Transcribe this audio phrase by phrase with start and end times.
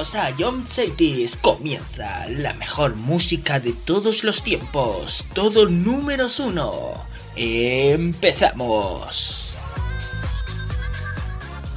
[0.00, 1.36] A John Cities.
[1.36, 5.26] Comienza la mejor música de todos los tiempos.
[5.34, 7.04] Todo números uno.
[7.36, 7.98] Empezamos.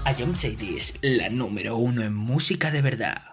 [0.06, 3.33] A John Cities, la número uno en música de verdad.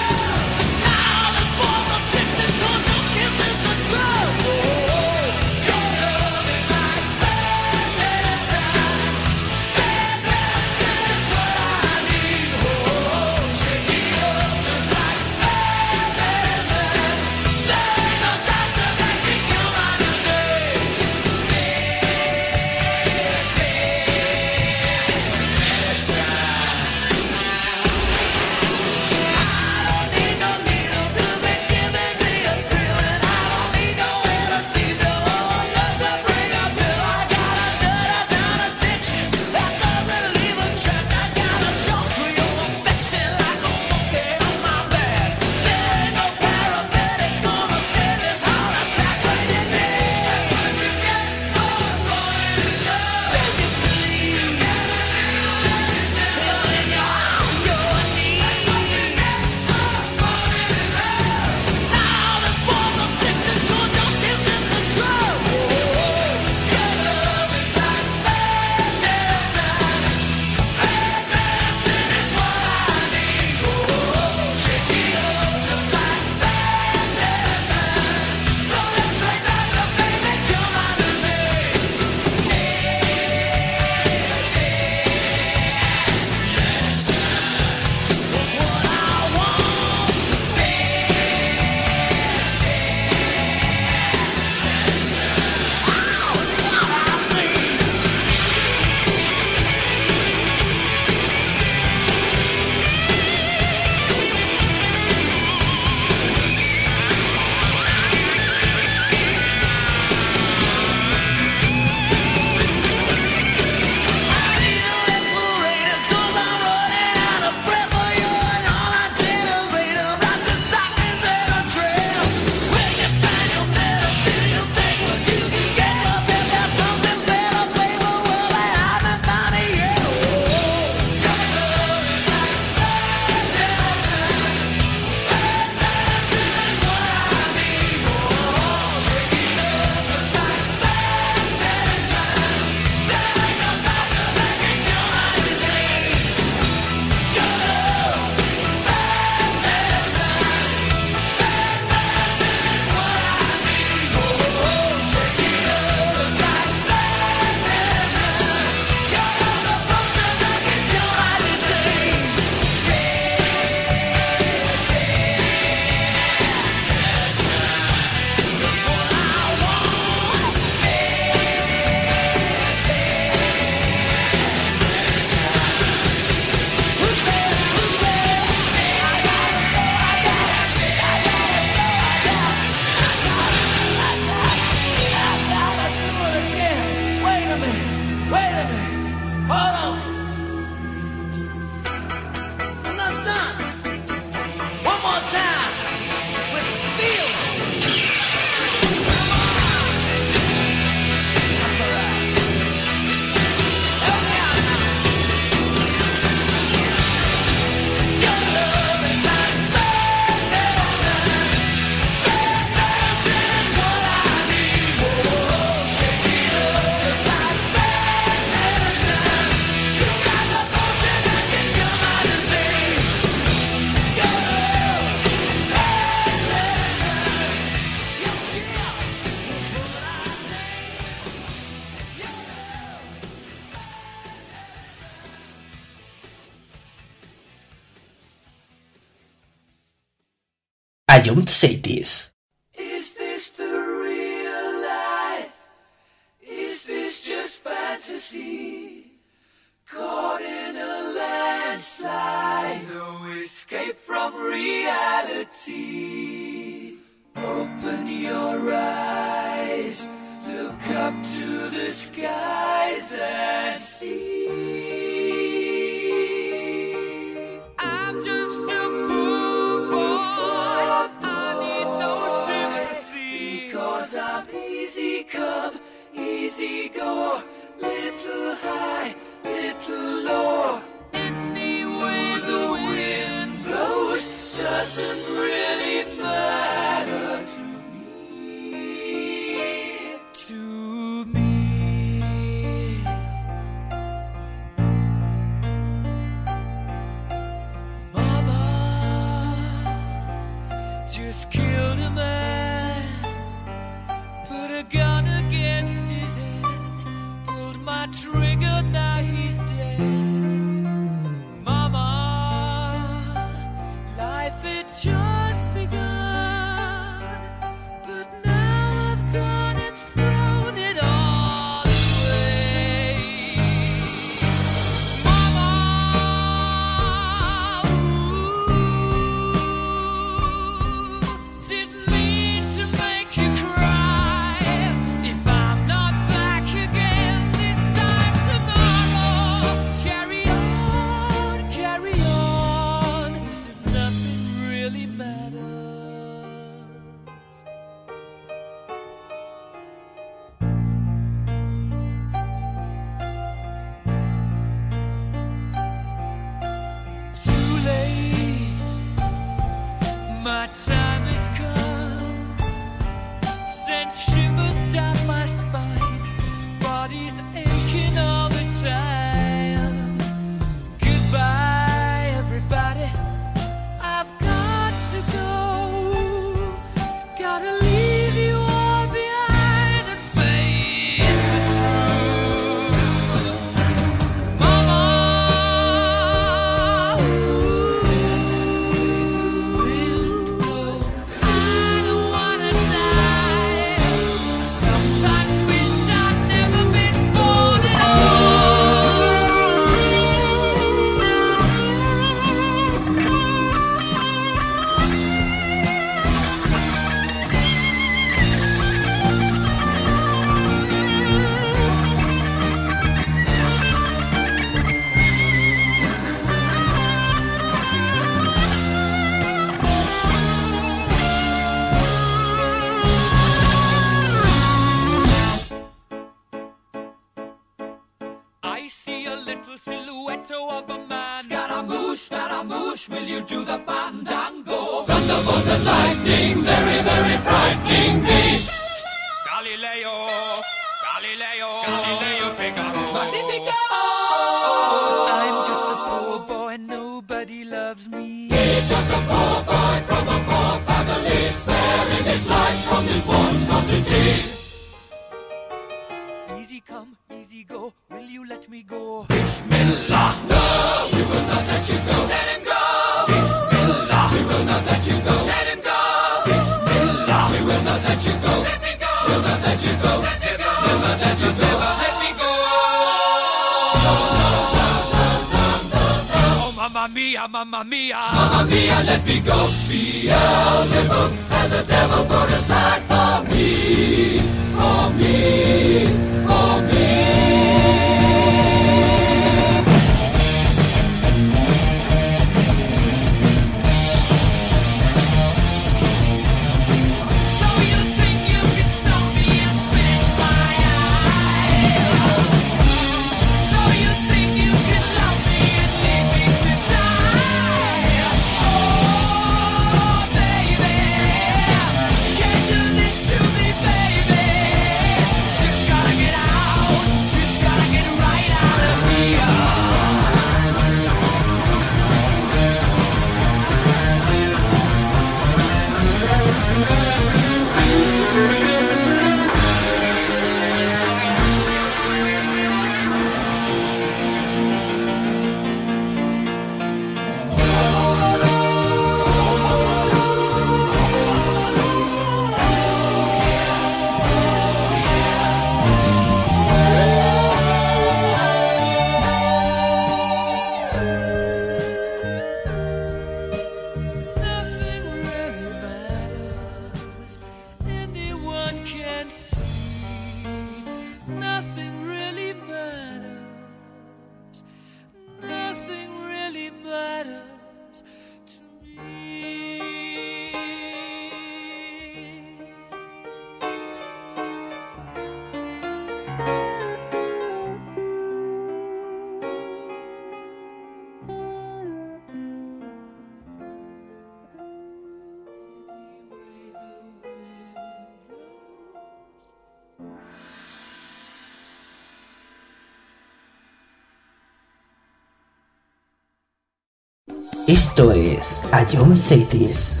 [598.93, 600.00] Eu não sei disso.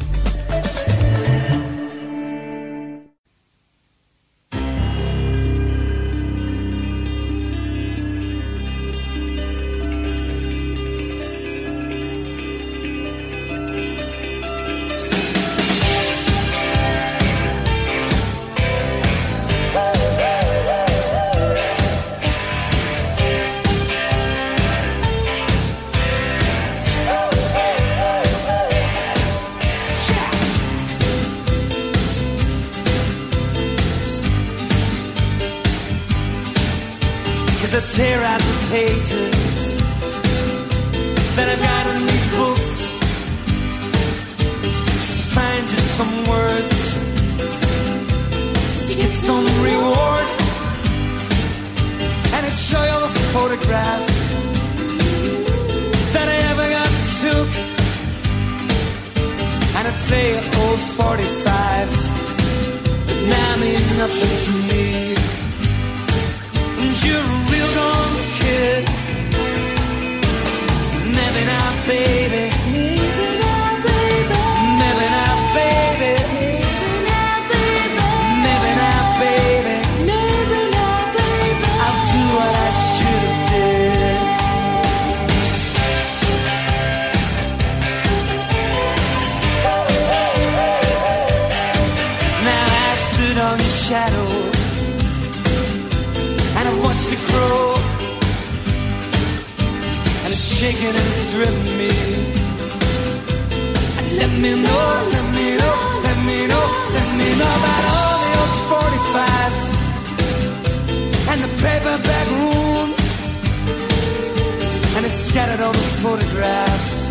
[116.11, 117.09] photographs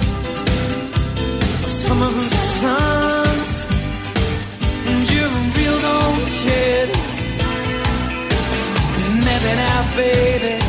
[1.65, 3.51] of summers and suns.
[4.89, 6.89] And you're a real old kid.
[9.01, 9.25] And
[9.57, 10.60] now, baby.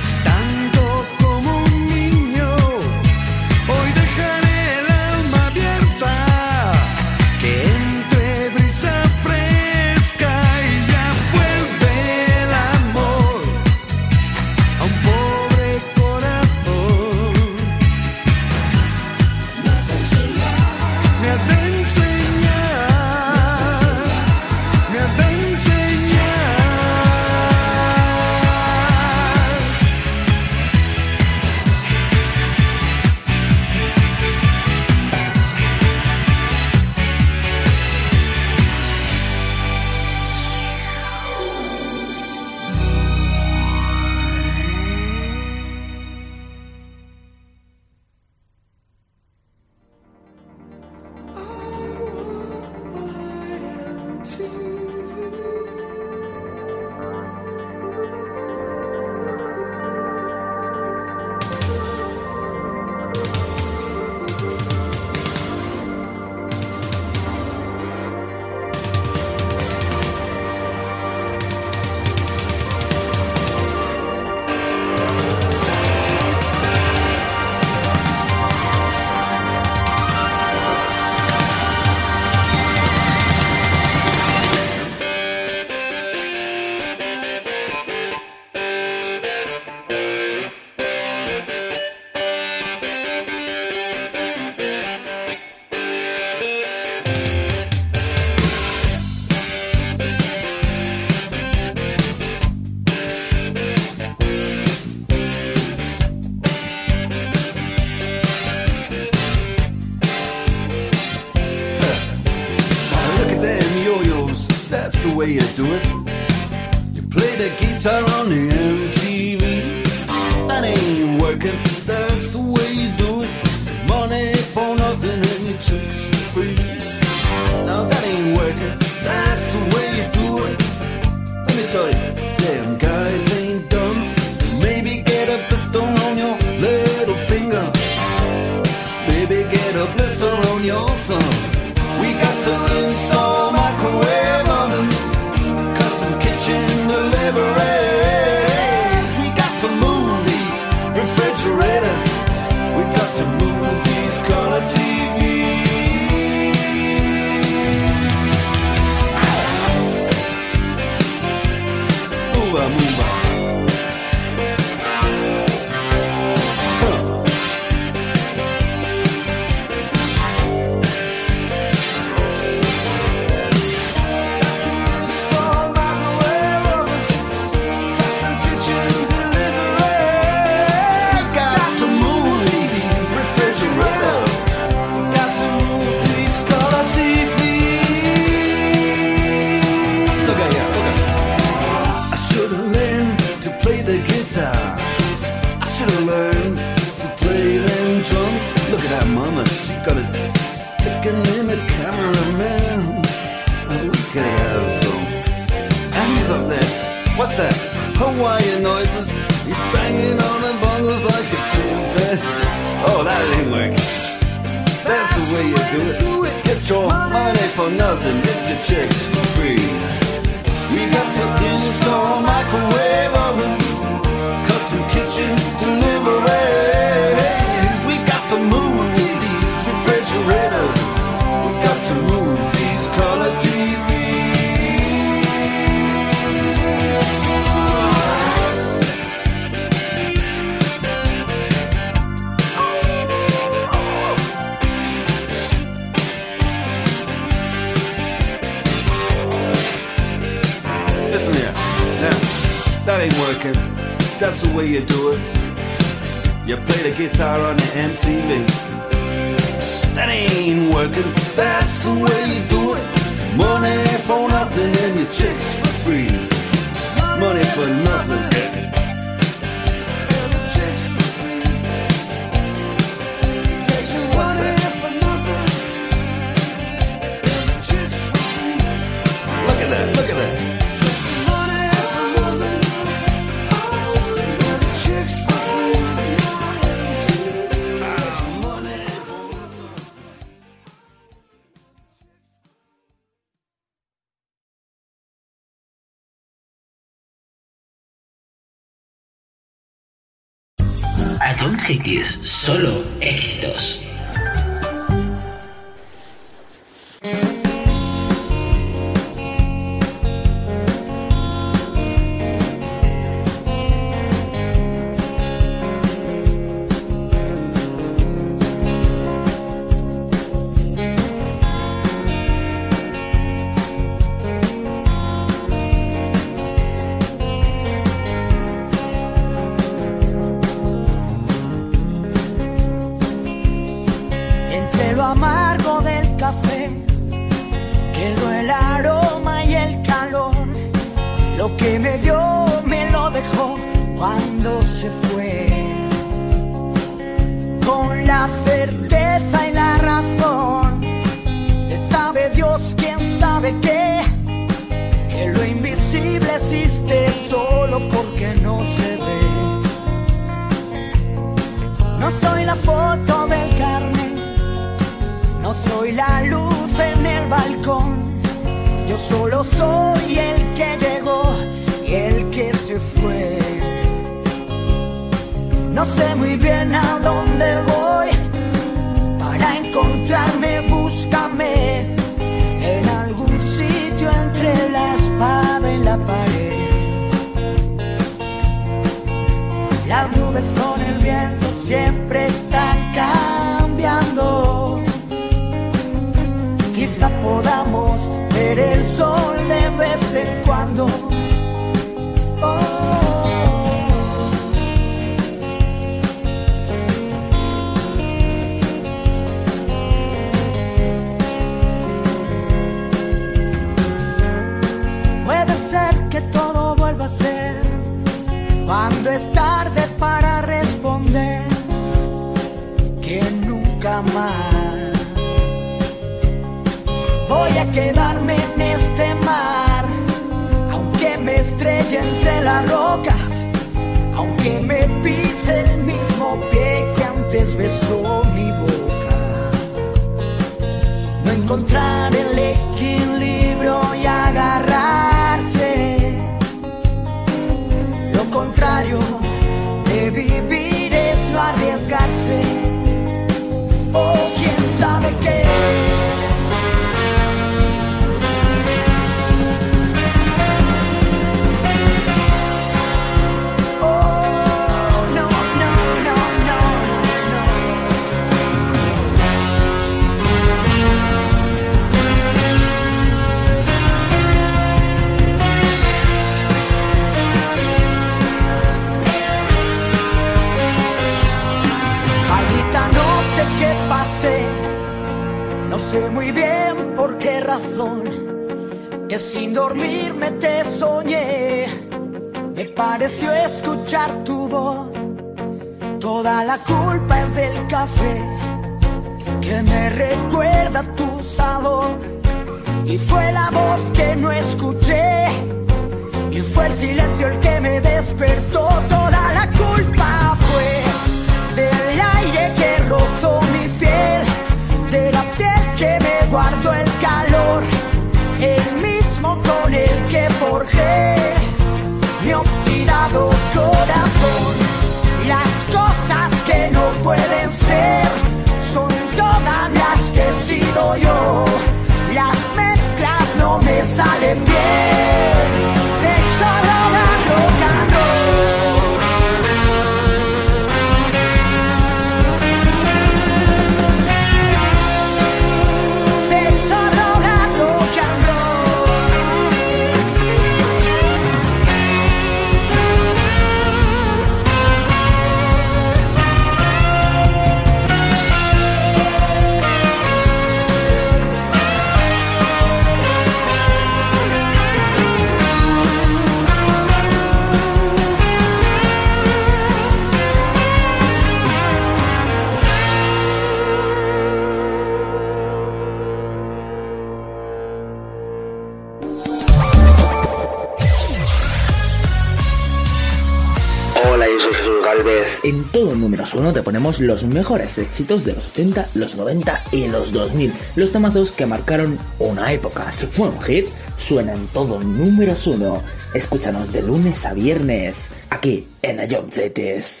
[585.42, 589.88] en todo número uno te ponemos los mejores éxitos de los 80, los 90 y
[589.88, 590.52] los 2000.
[590.76, 592.90] Los tomazos que marcaron una época.
[592.92, 593.66] Si fue un hit,
[593.96, 595.82] suena en todo número uno.
[596.14, 600.00] Escúchanos de lunes a viernes, aquí en Ayomchetes.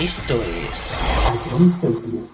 [0.00, 2.33] Esto es...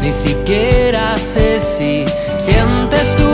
[0.00, 2.04] Ni siquiera sé si
[2.38, 3.33] sientes tú.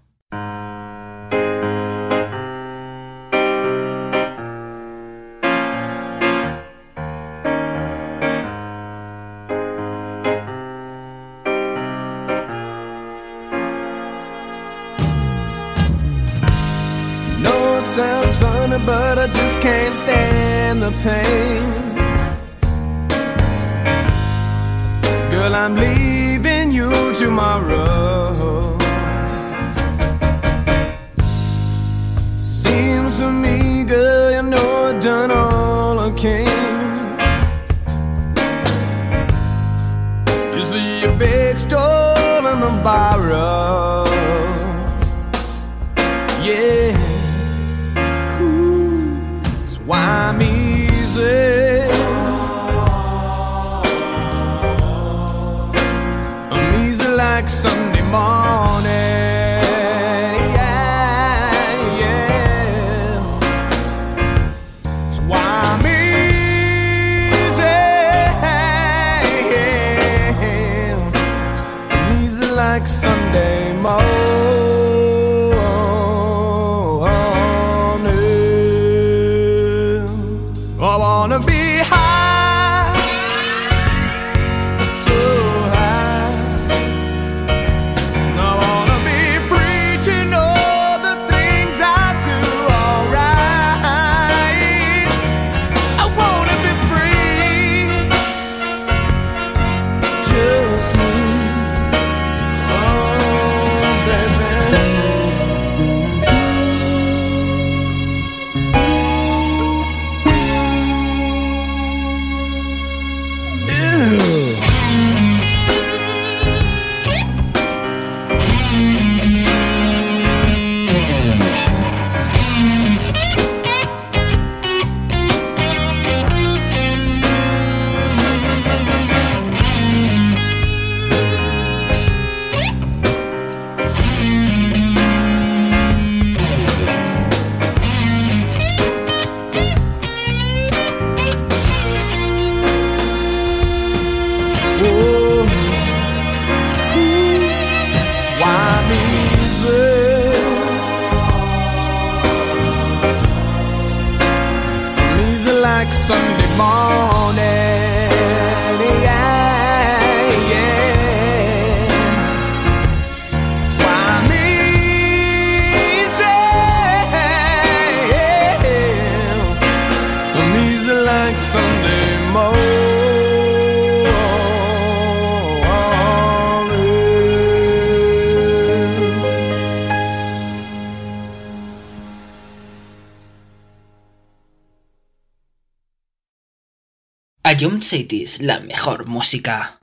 [187.61, 189.80] Ion Cities, la mejor música.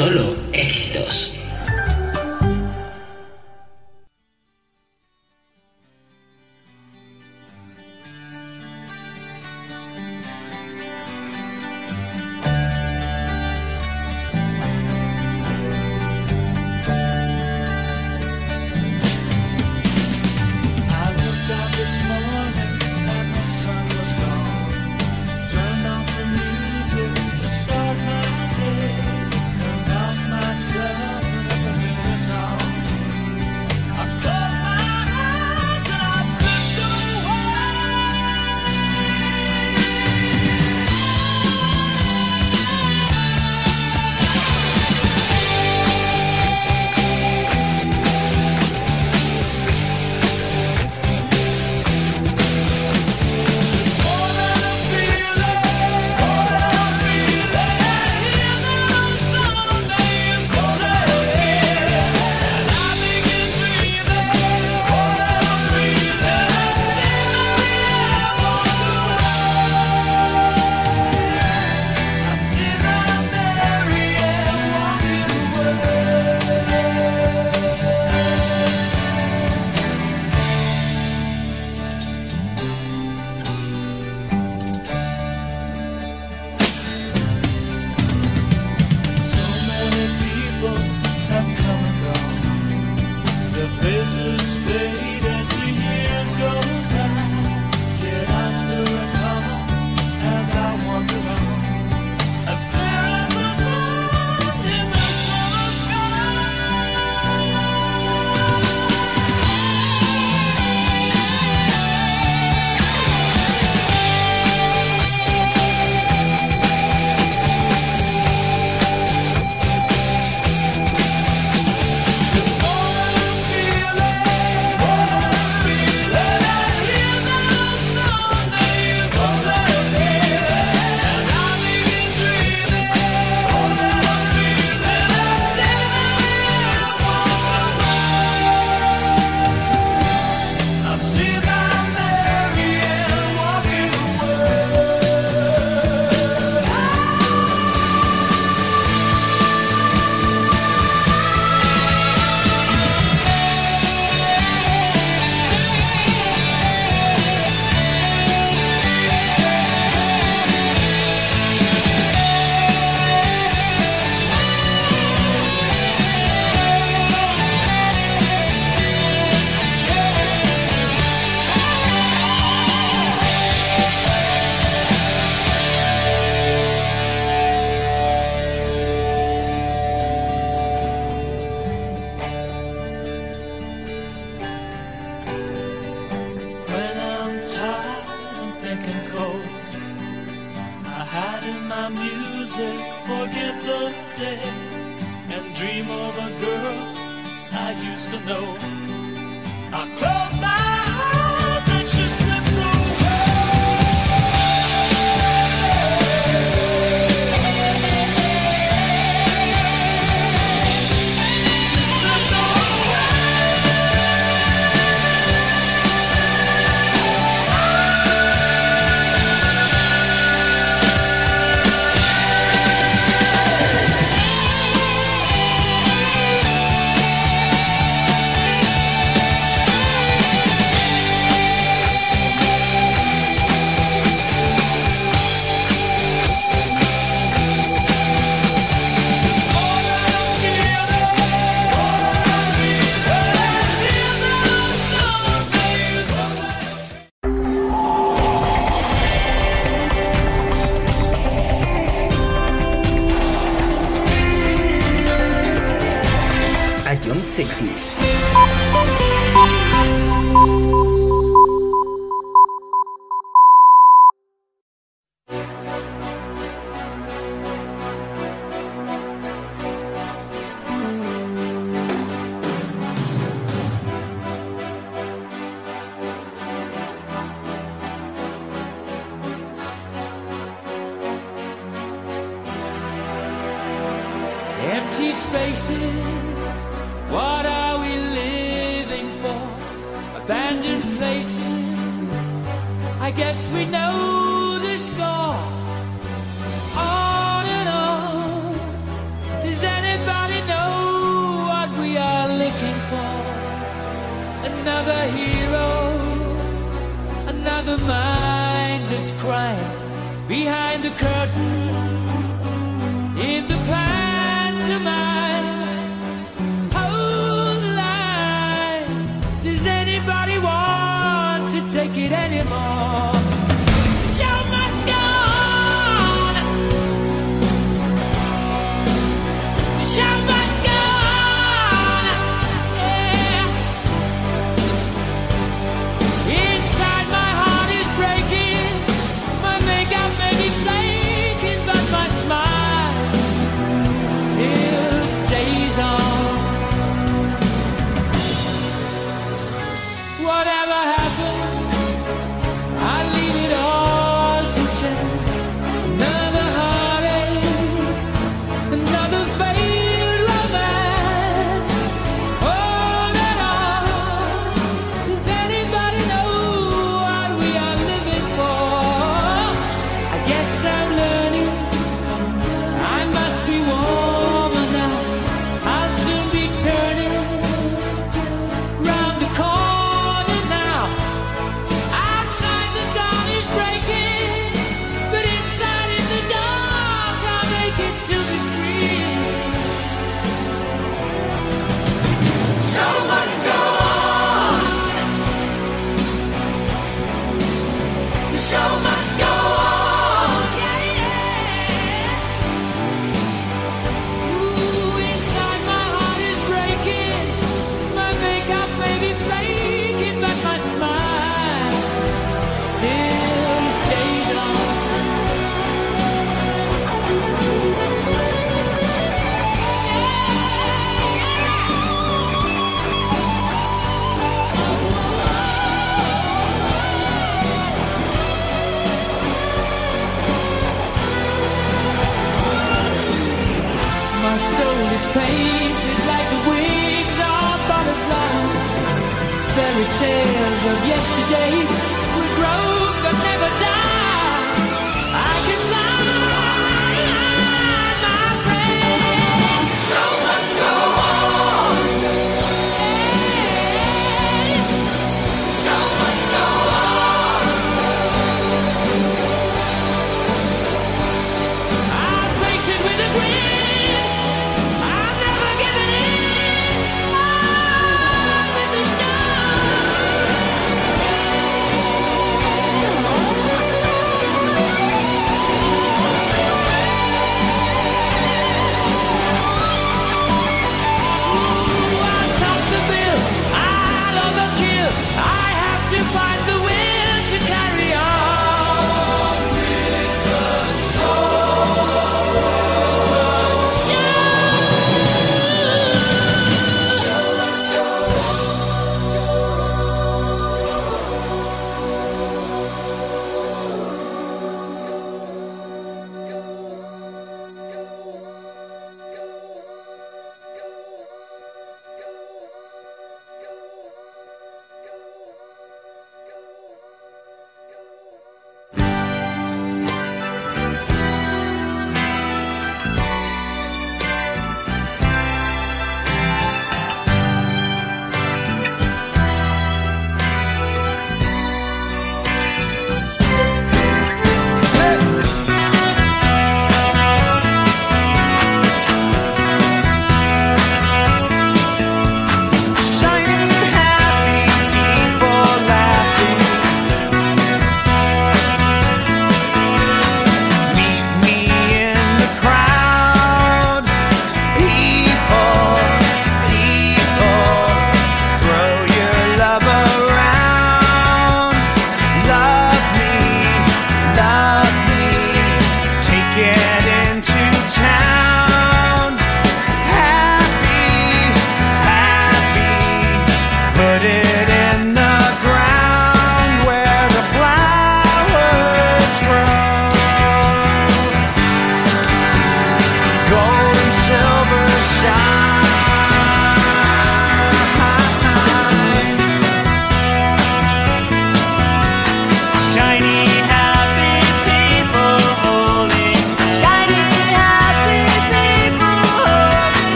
[0.00, 0.39] Solo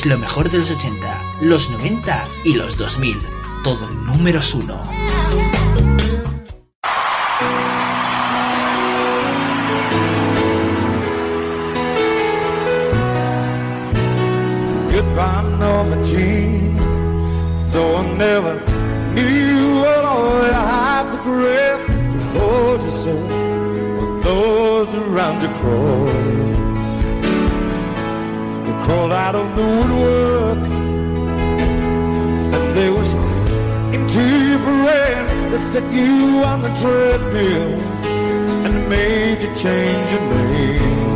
[0.00, 3.18] es lo mejor de los 80, los 90 y los 2000.
[3.62, 4.78] Todo en números uno.
[14.90, 16.76] Goodbye, Norma Jean.
[17.72, 18.54] Though I never
[19.12, 23.30] knew what all you had the grace to hold yourself
[24.00, 26.49] with those around you crawl.
[28.90, 30.66] Crawled out of the woodwork
[32.56, 33.48] and they whispered
[33.94, 35.50] into your brain.
[35.52, 37.80] They set you on the treadmill
[38.66, 41.06] and made you change your name.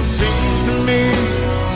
[0.00, 1.00] It seems to me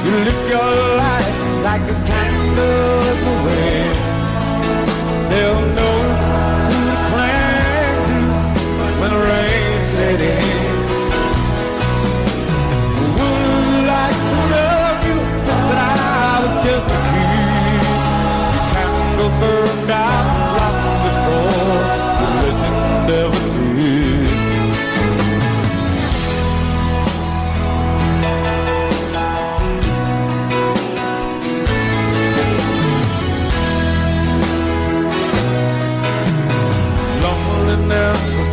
[0.05, 3.99] you live your life like a candle in the wind.
[5.31, 6.00] They'll know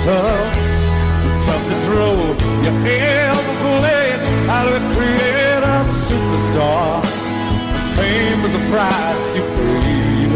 [0.08, 0.56] tough,
[1.24, 4.20] the toughest road you ever played.
[4.48, 7.04] How to create a superstar,
[7.98, 10.32] paying with the price you paid.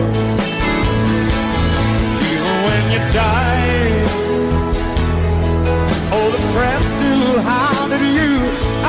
[2.32, 4.10] Even when you died,
[6.14, 8.34] all the press still hounded you.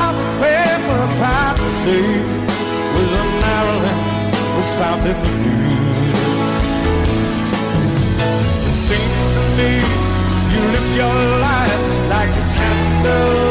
[0.03, 2.07] Out the papers had to say,
[2.93, 3.99] with a Marilyn
[4.55, 5.01] was found
[10.95, 13.42] your life like a candle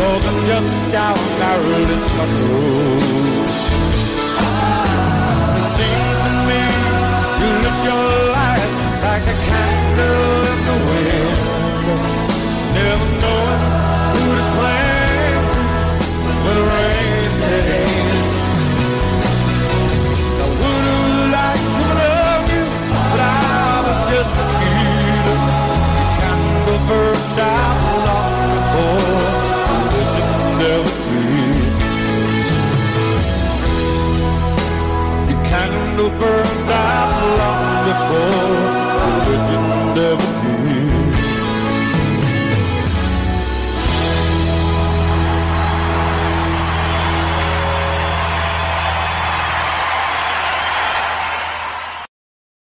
[0.00, 2.99] than just down barrel in the road.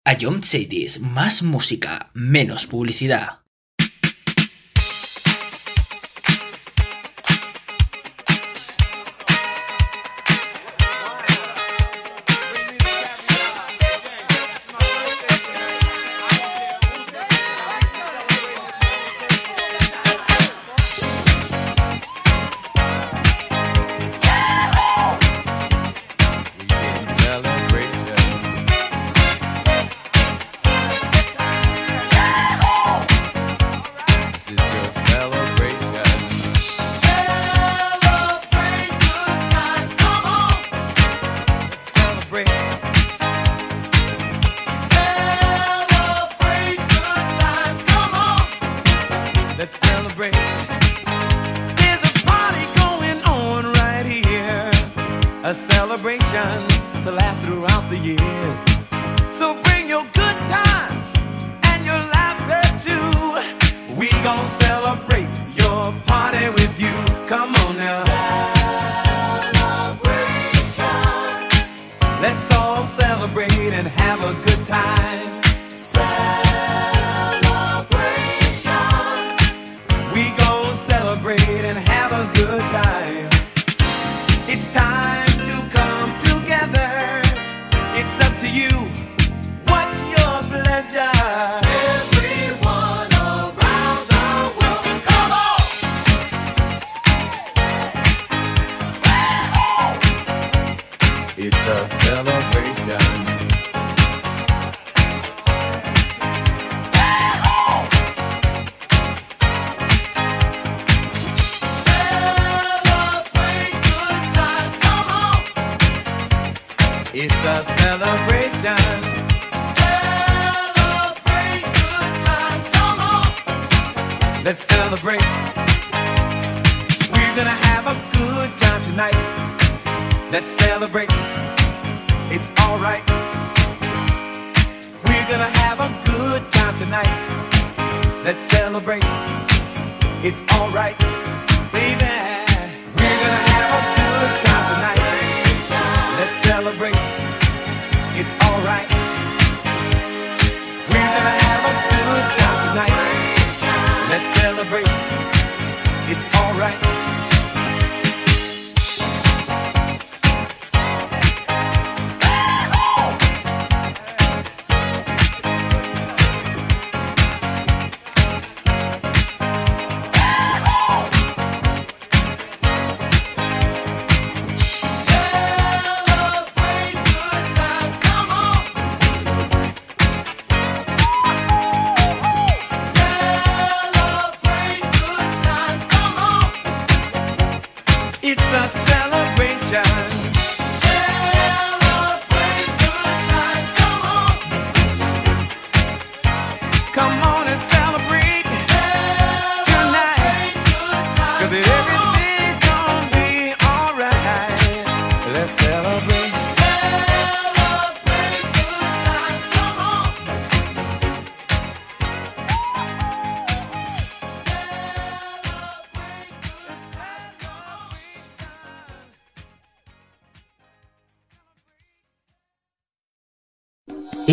[0.05, 3.46] A John Sadis, más música, menos publicidad.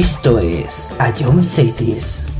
[0.05, 2.34] Esto es Young Cities.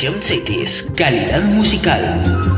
[0.00, 2.57] Ion Cities, calidad musical.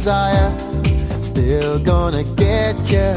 [0.00, 0.50] desire.
[1.20, 3.12] Still gonna get you.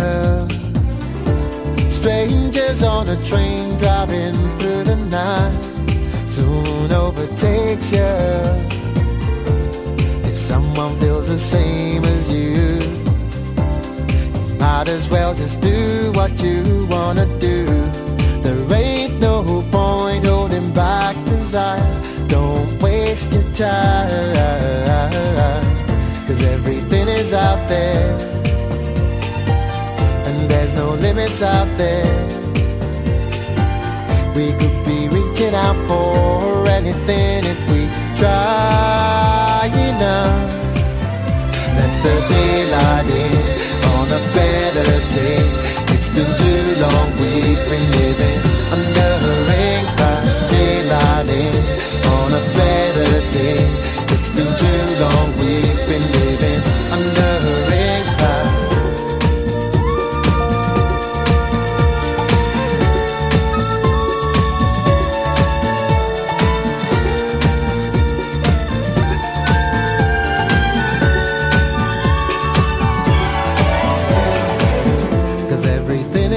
[1.89, 5.63] Strangers on a train driving through the night
[6.27, 8.13] soon overtakes you.
[10.29, 12.79] If someone feels the same as you,
[14.59, 17.65] might as well just do what you wanna do.
[18.43, 21.87] There ain't no point holding back desire.
[22.27, 24.33] Don't waste your time.
[26.33, 28.17] Cause everything is out there.
[30.25, 32.09] And there's no limits out there.
[34.33, 37.85] We could be reaching out for anything if we
[38.17, 40.33] try enough.
[41.77, 43.37] Let the daylight in
[43.93, 45.37] on a better day.
[45.93, 48.41] It's been too long we've been living
[48.73, 49.85] under a rain.
[50.49, 51.53] Daylight in
[52.17, 53.92] on a better day.
[54.35, 56.61] Been too long we've been living
[56.91, 57.73] under a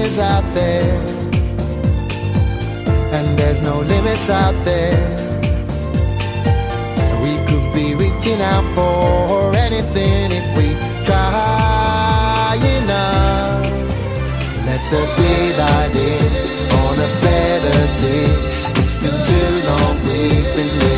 [0.07, 0.95] is out there.
[3.15, 5.26] And there's no limits out there.
[8.27, 10.73] Reaching out for anything if we
[11.05, 13.65] try enough.
[14.65, 16.31] Let the daylight in
[16.83, 18.27] on a better day.
[18.81, 20.96] It's been too long we've been living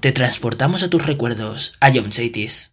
[0.00, 2.72] te transportamos a tus recuerdos, a John Chaitis.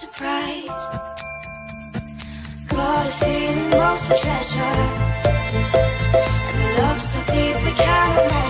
[0.00, 0.66] surprise.
[2.68, 4.76] Got a feeling lost for treasure.
[6.56, 8.49] And love so deep we can't measure.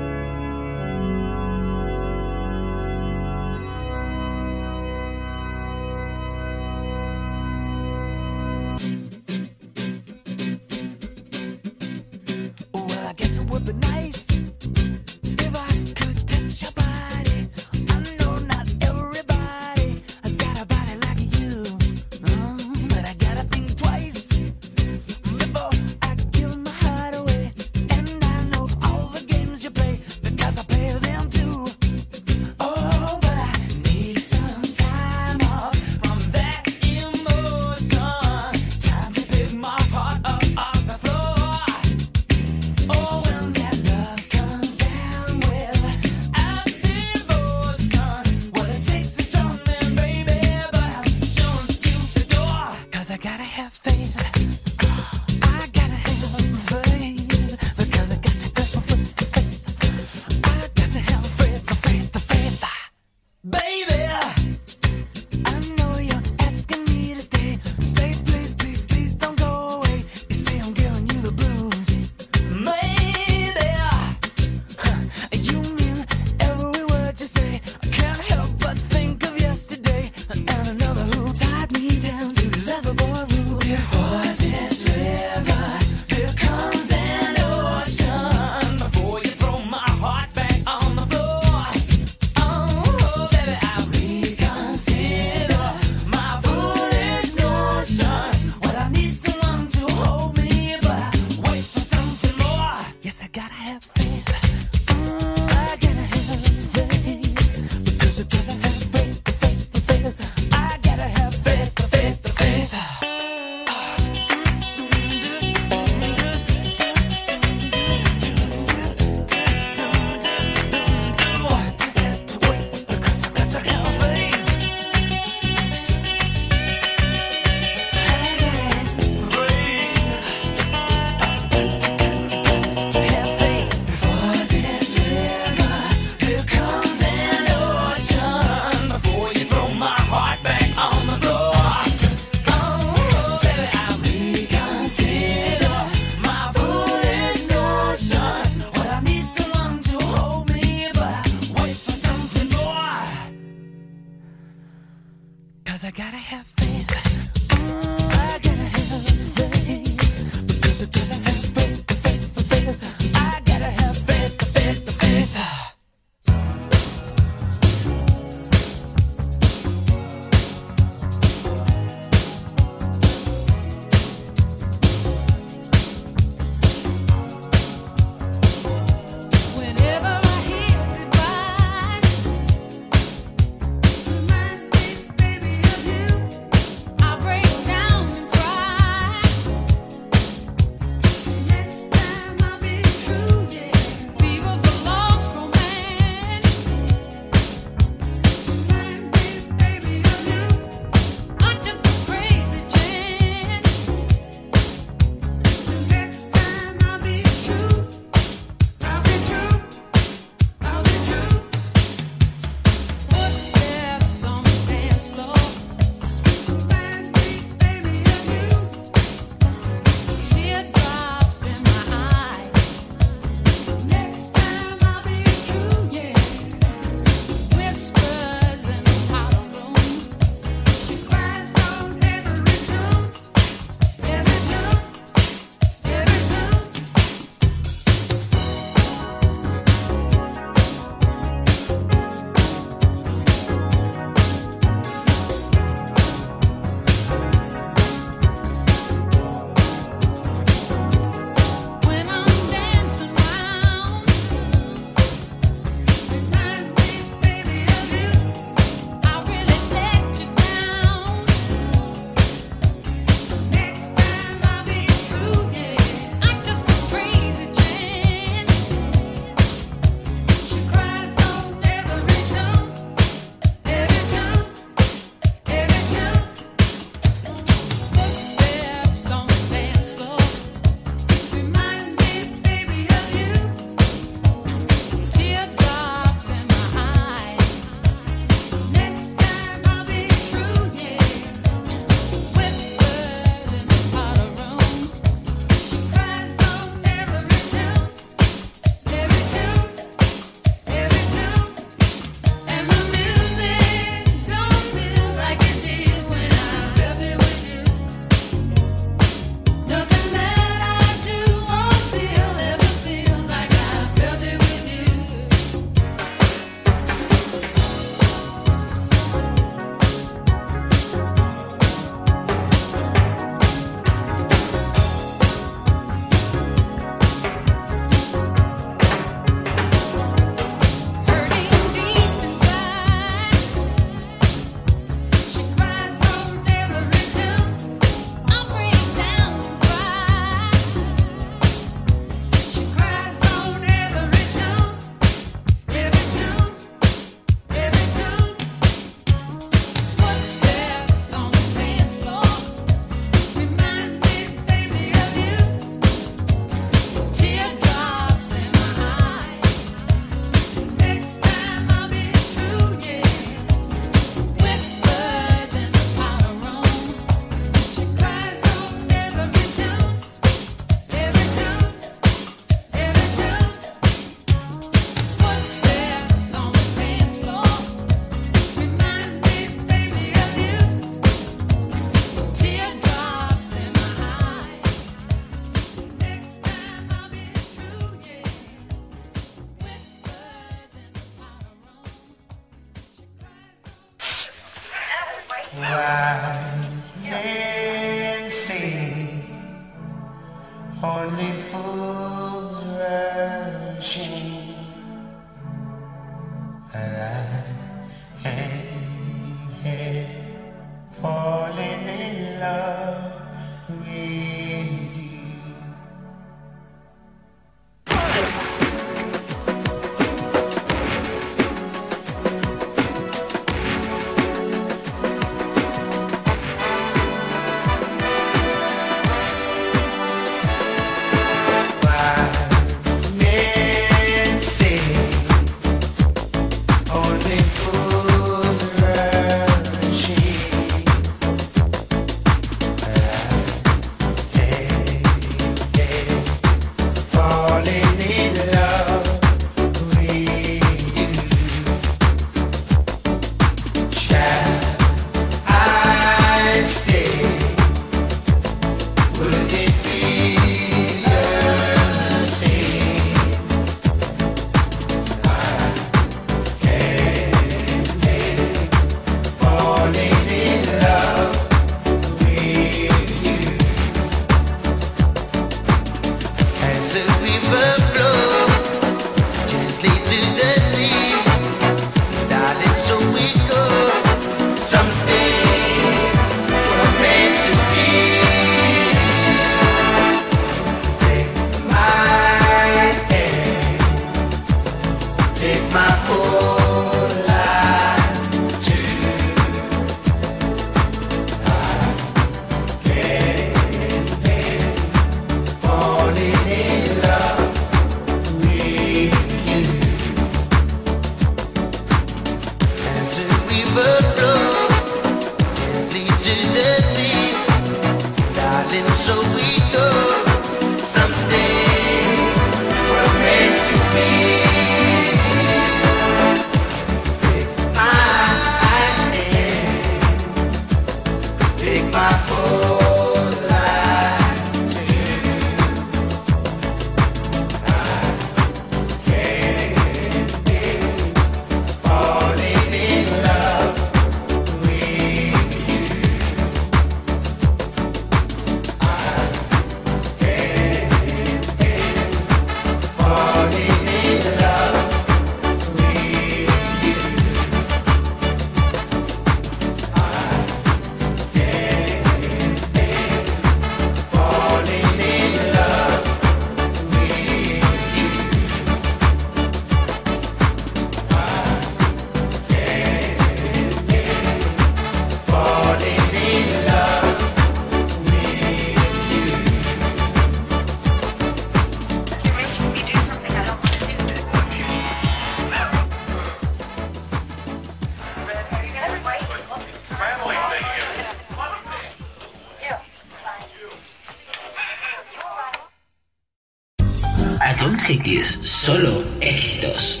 [598.43, 600.00] solo éxitos.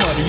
[0.00, 0.27] somebody.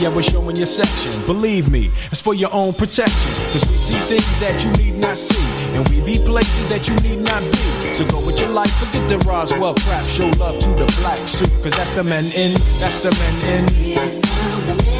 [0.00, 1.12] Yeah, we're showing your section.
[1.26, 3.32] Believe me, it's for your own protection.
[3.52, 6.94] Cause we see things that you need not see, and we be places that you
[7.06, 7.92] need not be.
[7.92, 10.06] So go with your life, forget the Roswell crap.
[10.06, 14.99] Show love to the black suit, cause that's the men in, that's the men in.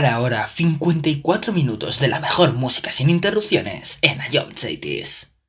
[0.00, 5.39] cada hora 54 minutos de la mejor música sin interrupciones en Ayom 80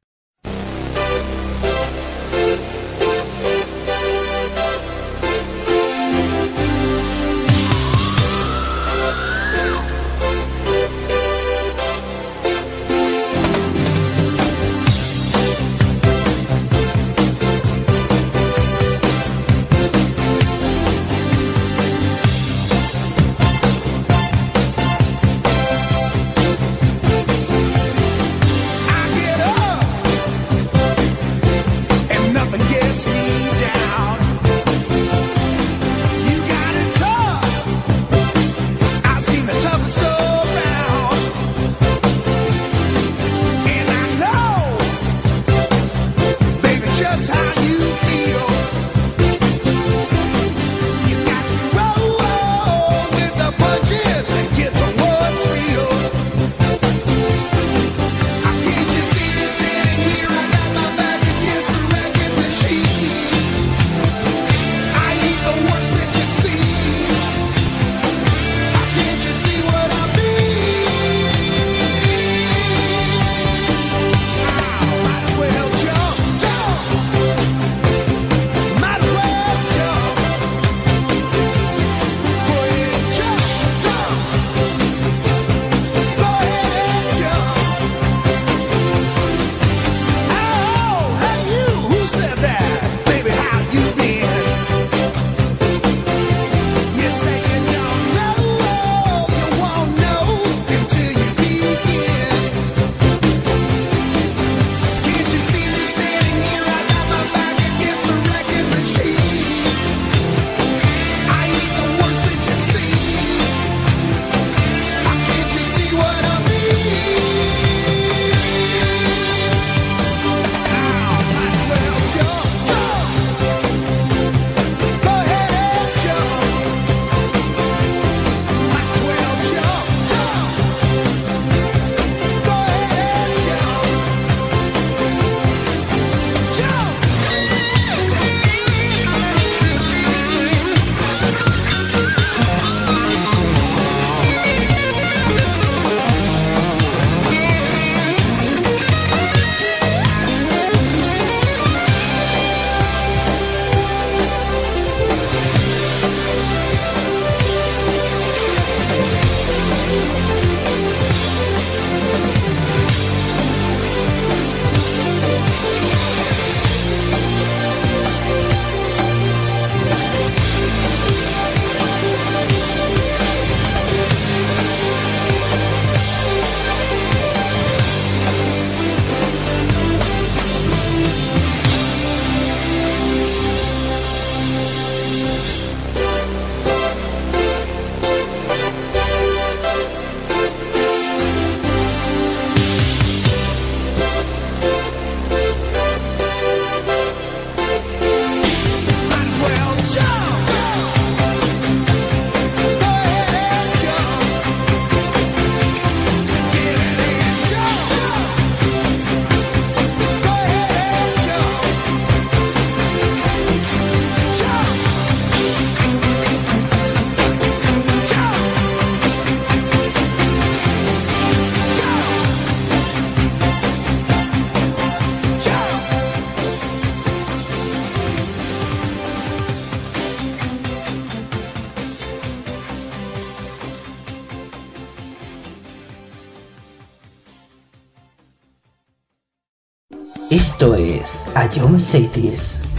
[240.62, 242.71] Esto es A John Cities.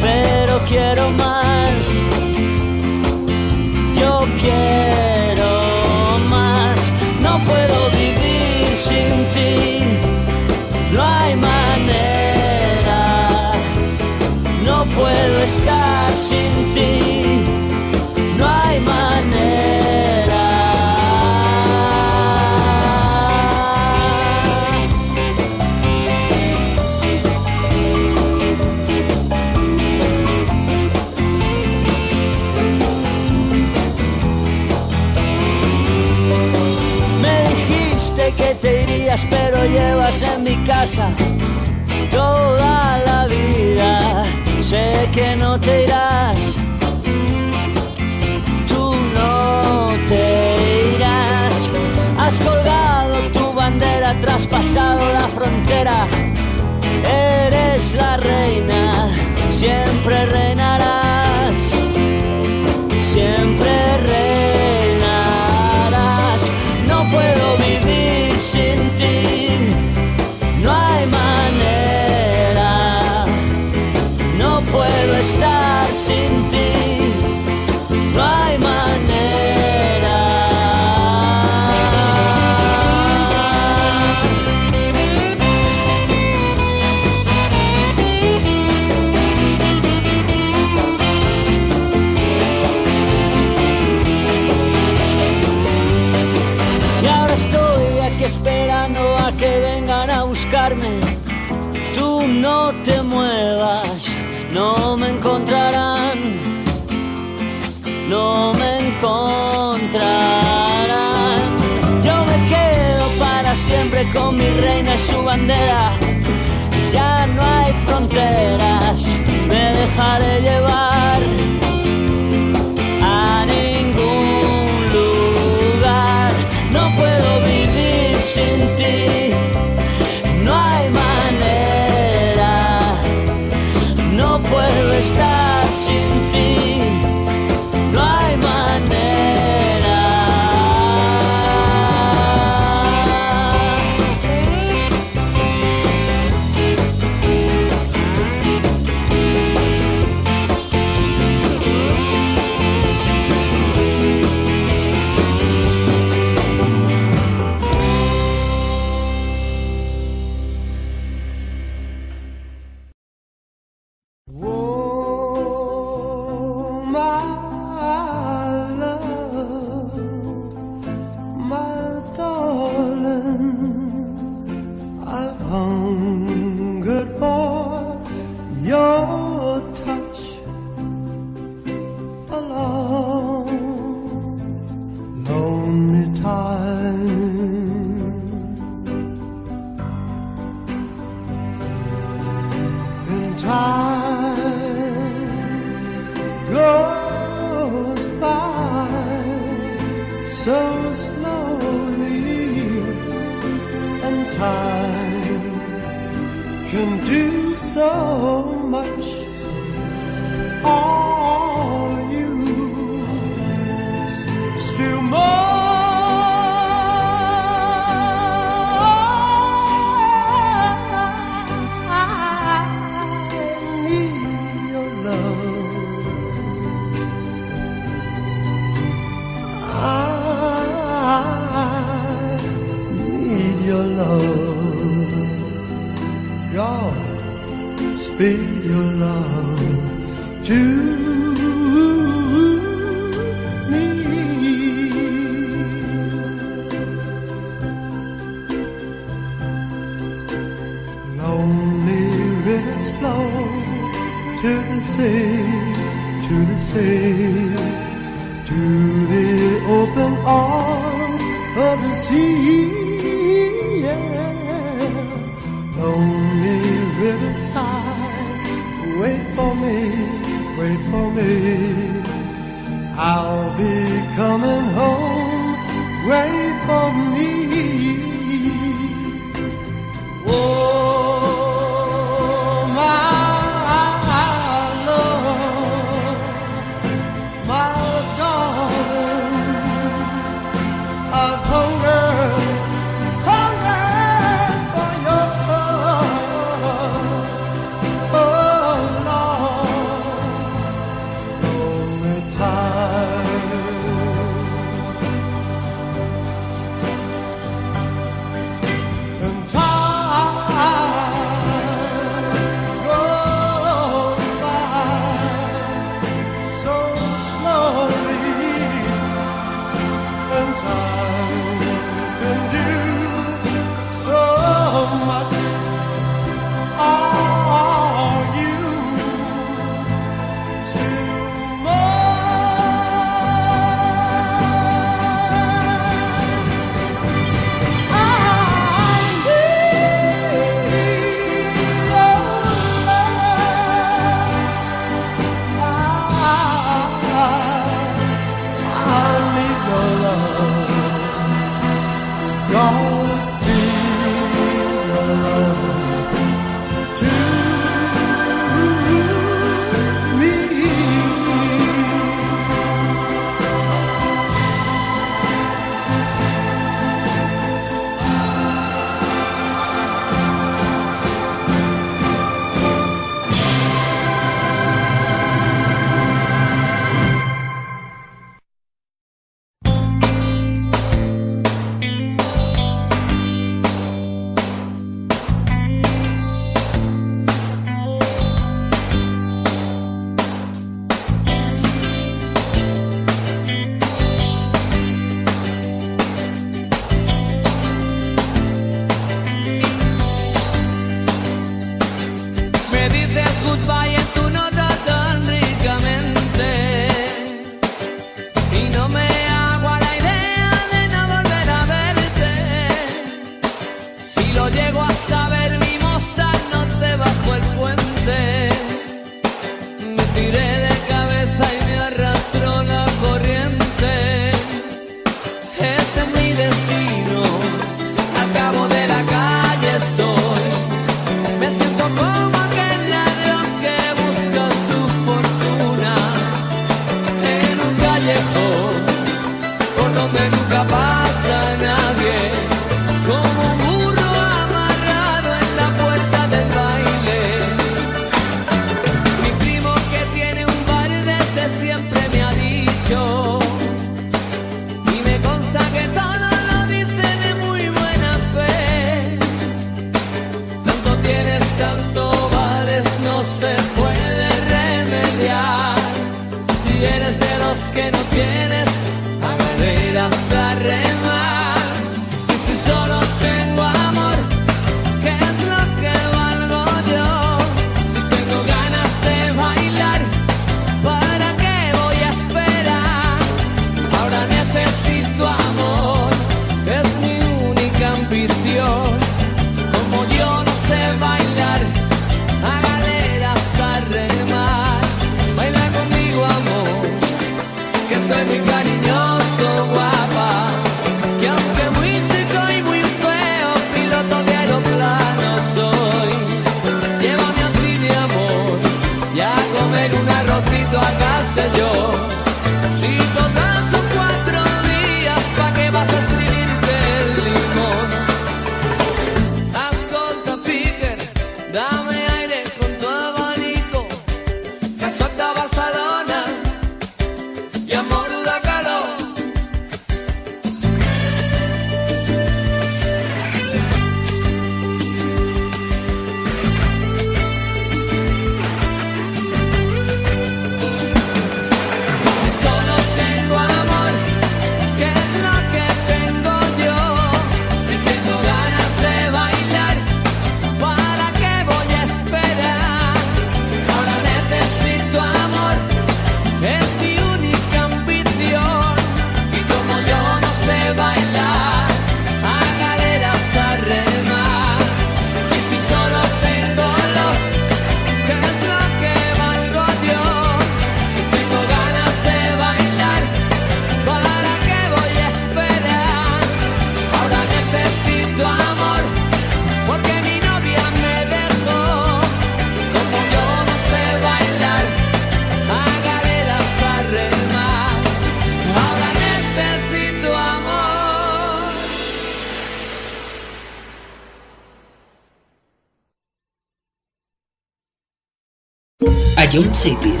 [599.61, 600.00] cities.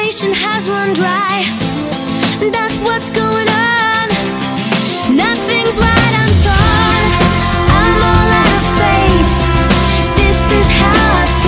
[0.00, 1.44] inspiration has run dry.
[2.50, 4.08] That's what's going on.
[5.14, 7.04] Nothing's right, I'm torn.
[7.80, 9.34] I'm all out of faith.
[10.16, 11.39] This is how I feel.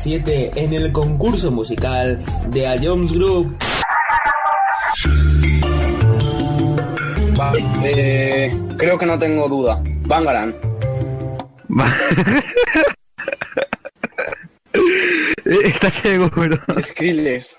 [0.00, 3.54] 7 en el concurso musical de A Jones Group.
[7.84, 9.82] Eh, creo que no tengo duda.
[10.06, 10.54] Bangaran.
[15.44, 16.58] Está ciego, pero.
[16.80, 17.58] Skrillex.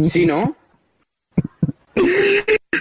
[0.00, 0.56] ¿Sí, no?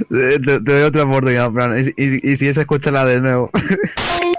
[0.09, 1.79] Te, doy otra oportunidad, Fran.
[1.79, 3.49] Y, y, y si esa, escúchala de nuevo.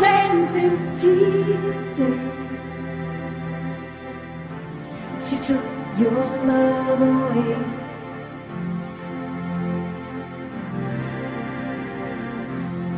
[0.00, 1.16] And fifty
[1.96, 2.68] days
[4.76, 5.64] since you took
[5.98, 7.56] your love away.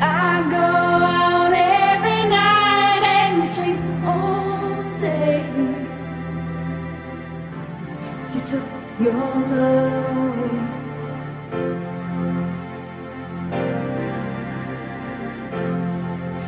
[0.00, 5.44] I go out every night and sleep all day
[7.82, 8.68] since you took
[9.00, 9.24] your
[9.54, 10.56] love away.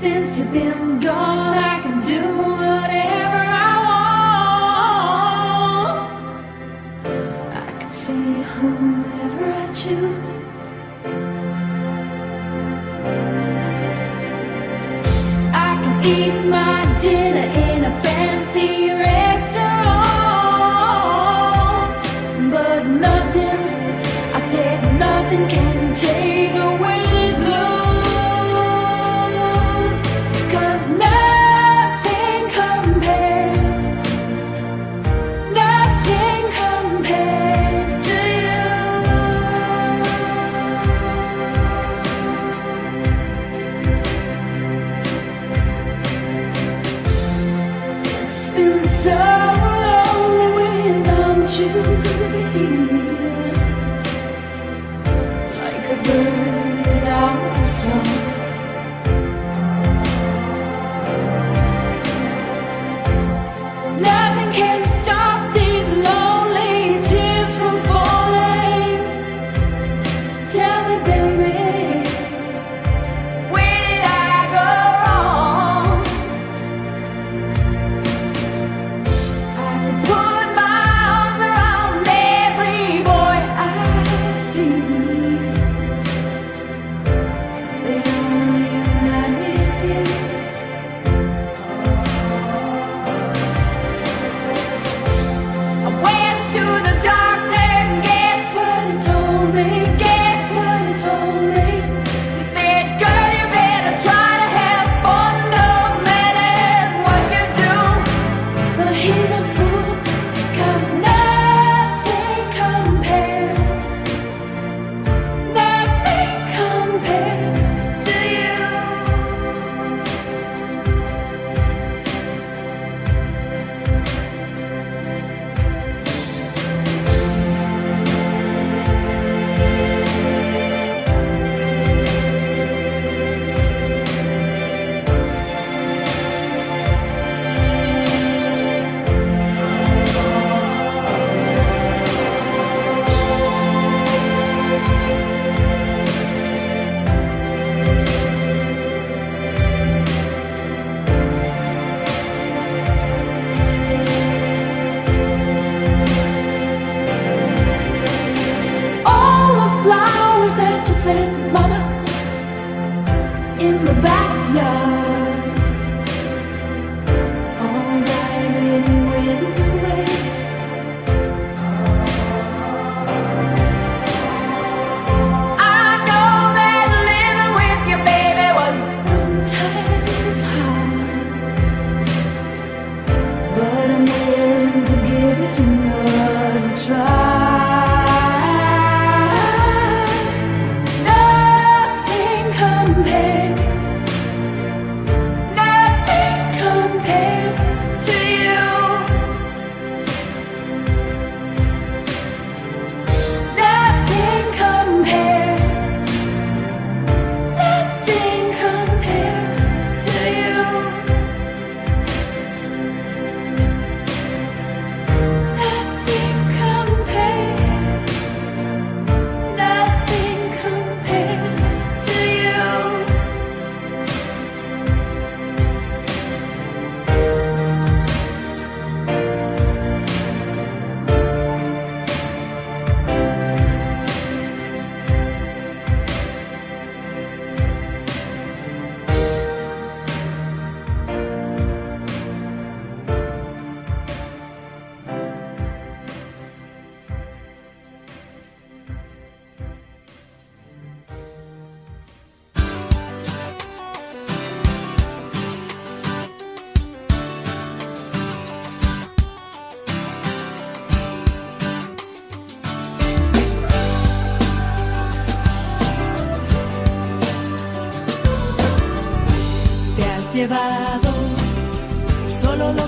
[0.00, 5.98] Since you've been gone, I can do whatever I want.
[7.54, 10.32] I can see whomever I choose.
[15.54, 18.15] I can eat my dinner in a fancy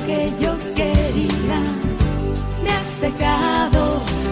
[0.09, 1.59] que yo quería.
[2.65, 3.83] Me has dejado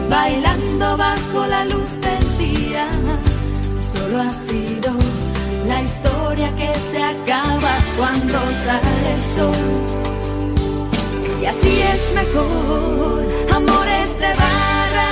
[0.08, 2.88] bailando bajo la luz del día.
[3.82, 4.90] Solo ha sido
[5.70, 9.64] la historia que se acaba cuando sale el sol.
[11.42, 13.20] Y así es mejor,
[13.58, 15.08] amores de barra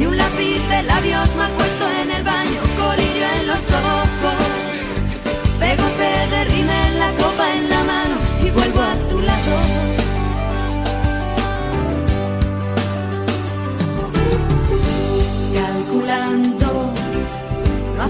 [0.00, 4.74] y un lápiz de labios mal puesto en el baño, colirio en los ojos,
[5.60, 8.25] pegote de rime en la copa en la mano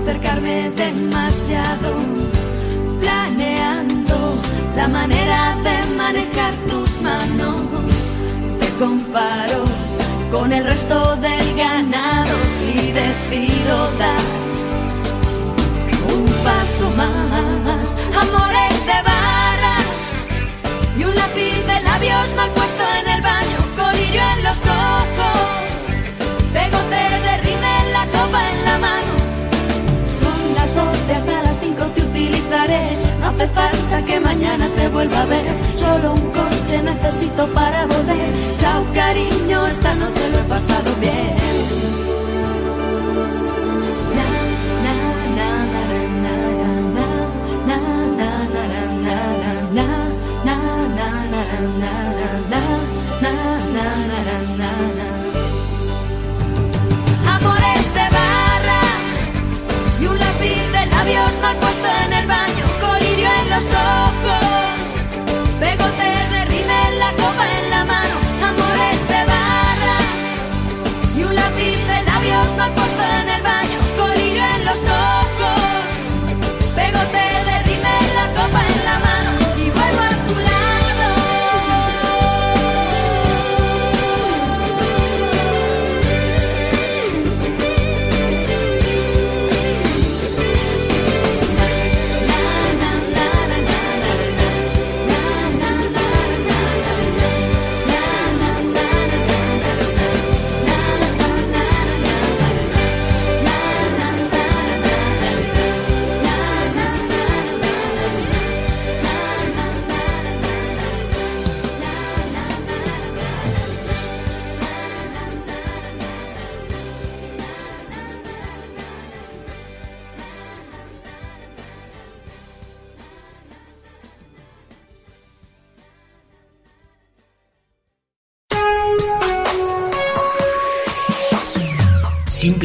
[0.08, 1.96] acercarme demasiado,
[3.00, 4.38] planeando
[4.76, 7.60] la manera de manejar tus manos.
[8.60, 9.64] Te comparo
[10.30, 12.36] con el resto del ganado
[12.72, 14.20] y decido dar
[16.14, 17.98] un paso más.
[18.22, 19.76] Amores de barra
[20.96, 25.78] y un lápiz de labios mal puesto en el baño, colirio en los ojos,
[26.52, 29.15] pegote de la copa en la mano.
[30.76, 32.82] Son las 12 hasta las 5 te utilizaré.
[33.20, 35.44] No hace falta que mañana te vuelva a ver.
[35.70, 38.28] Solo un coche necesito para volver.
[38.58, 41.35] Chao cariño, esta noche lo he pasado bien.
[61.86, 62.15] than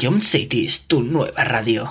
[0.00, 1.88] Ion City es tu nueva radio.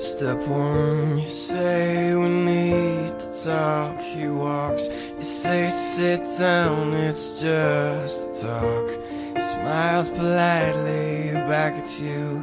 [0.00, 4.00] Step one, you say we need to talk.
[4.00, 8.88] He walks, you say sit down, it's just talk.
[9.34, 12.42] He smiles politely back at you.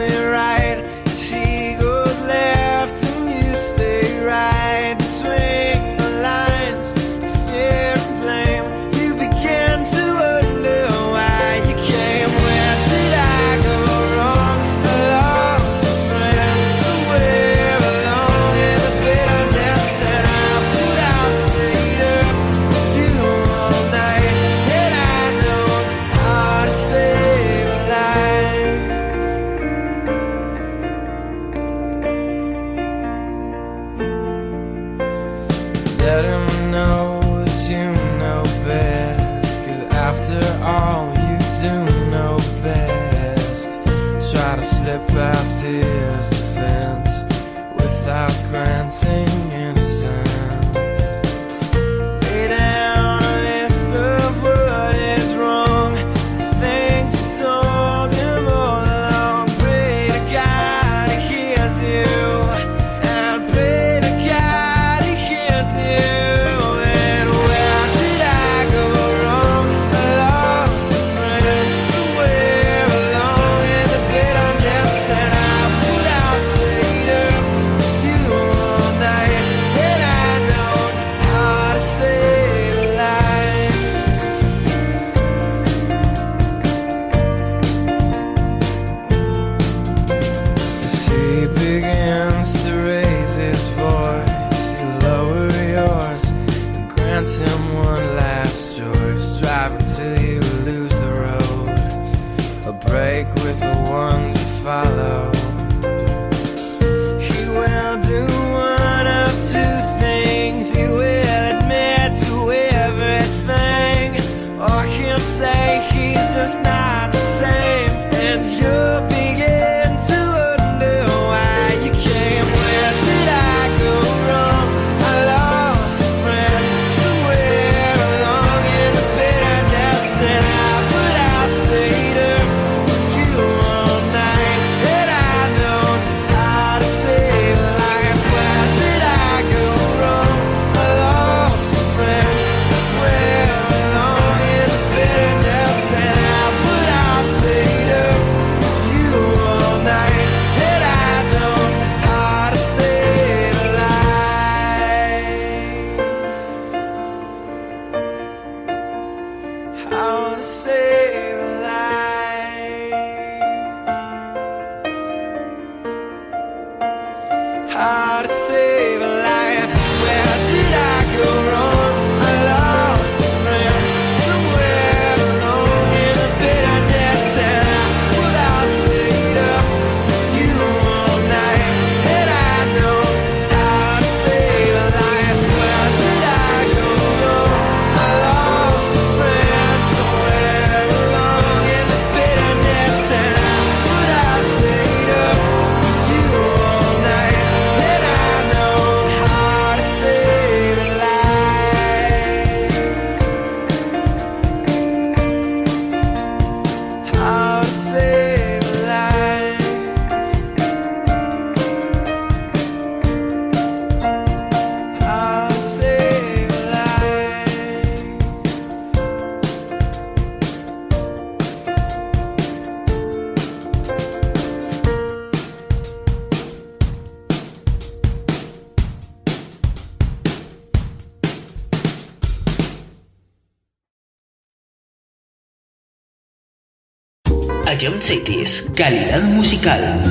[239.51, 240.10] musical.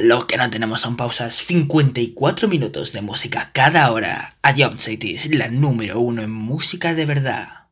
[0.00, 1.34] lo que no tenemos son pausas.
[1.34, 4.36] 54 minutos de música cada hora.
[4.42, 7.65] A Jump City la número uno en música de verdad.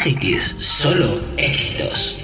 [0.00, 2.19] mensaje que es solo éxitos.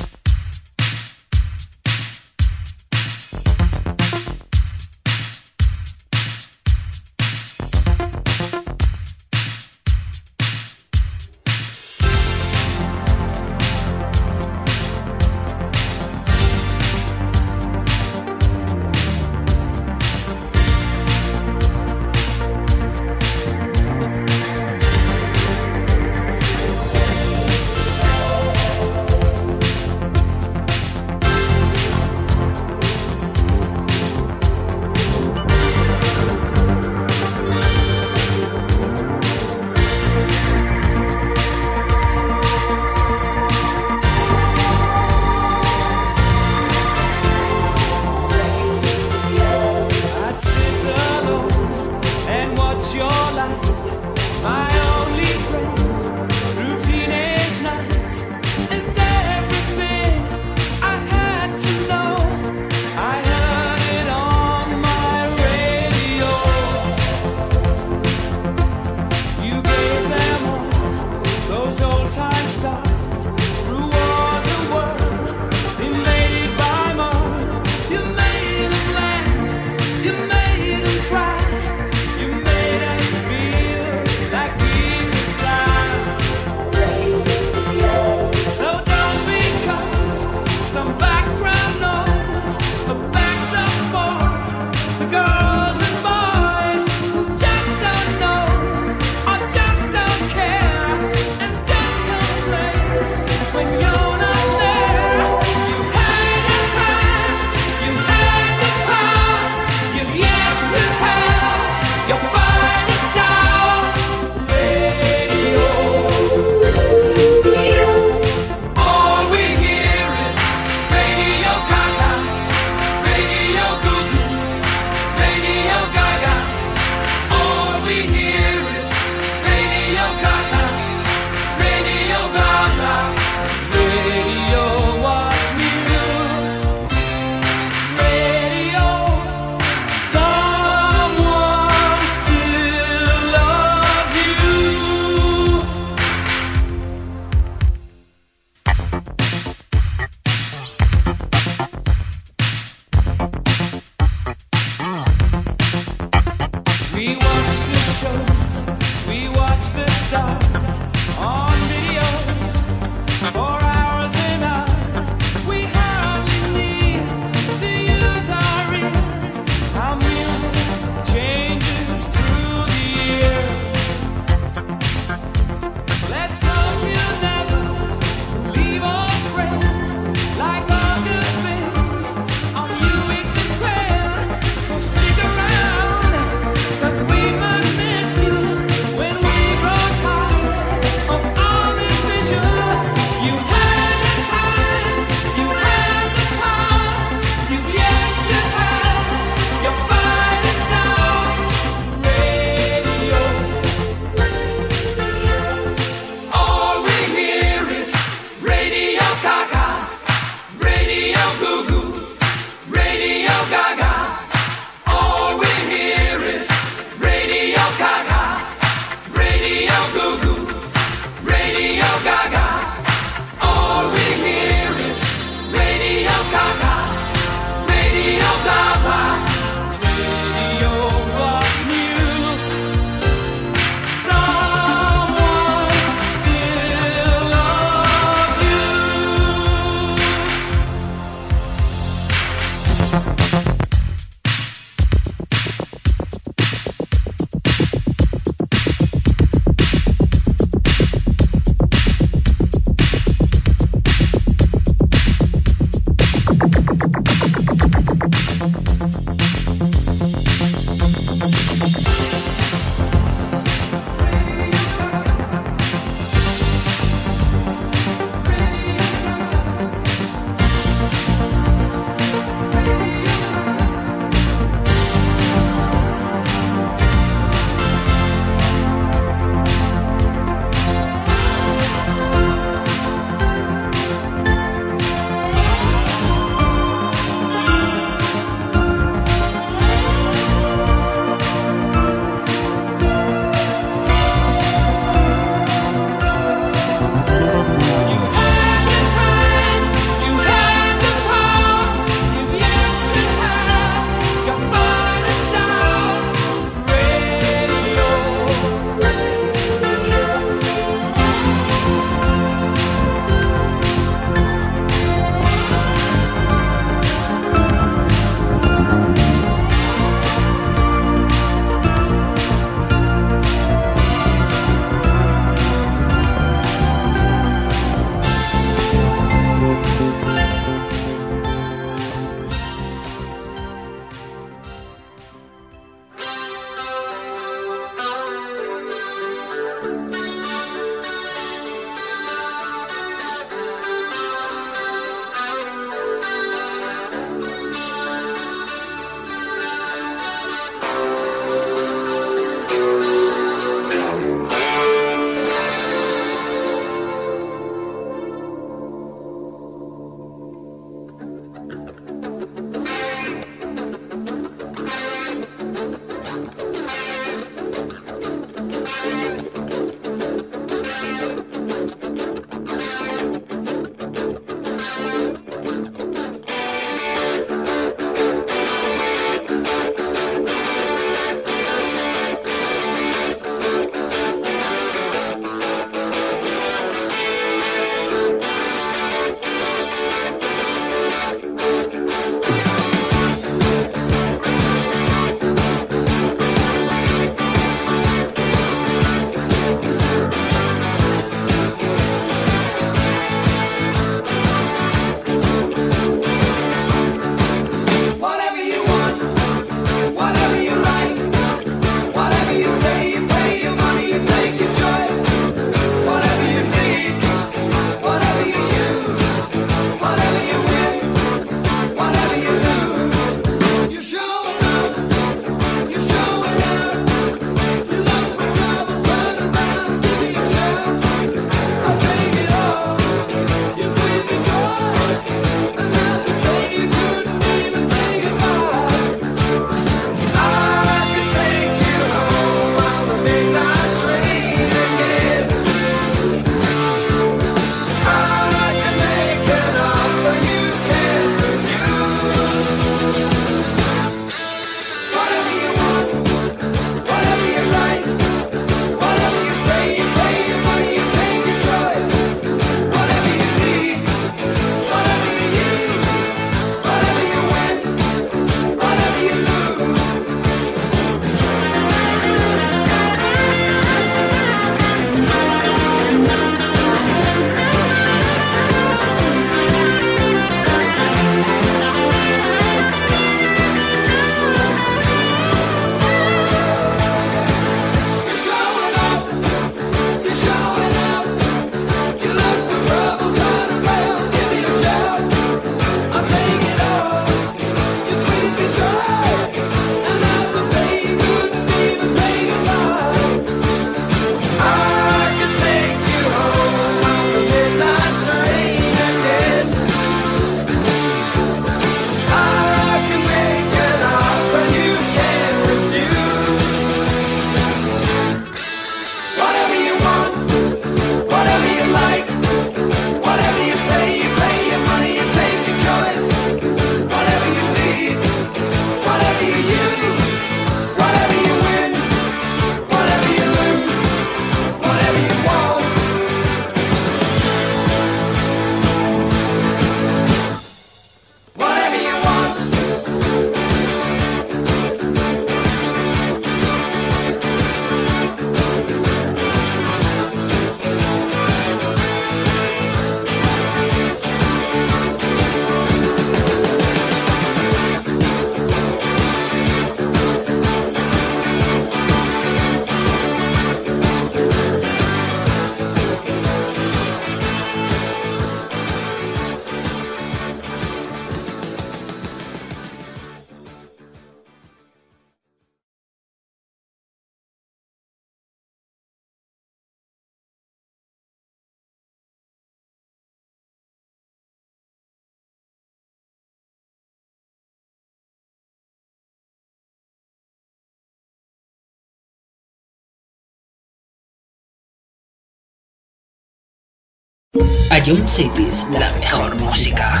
[597.70, 600.00] Ion Cities, la mejor música.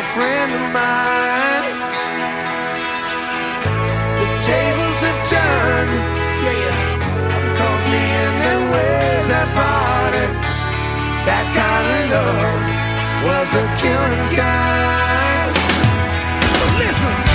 [0.00, 1.66] A friend of mine.
[4.20, 5.92] The tables have turned,
[6.44, 6.78] yeah, yeah.
[7.58, 10.32] Cause me and them ways have parted.
[11.28, 12.64] That kind of love
[13.26, 15.52] was the killing kind.
[16.56, 17.29] So listen.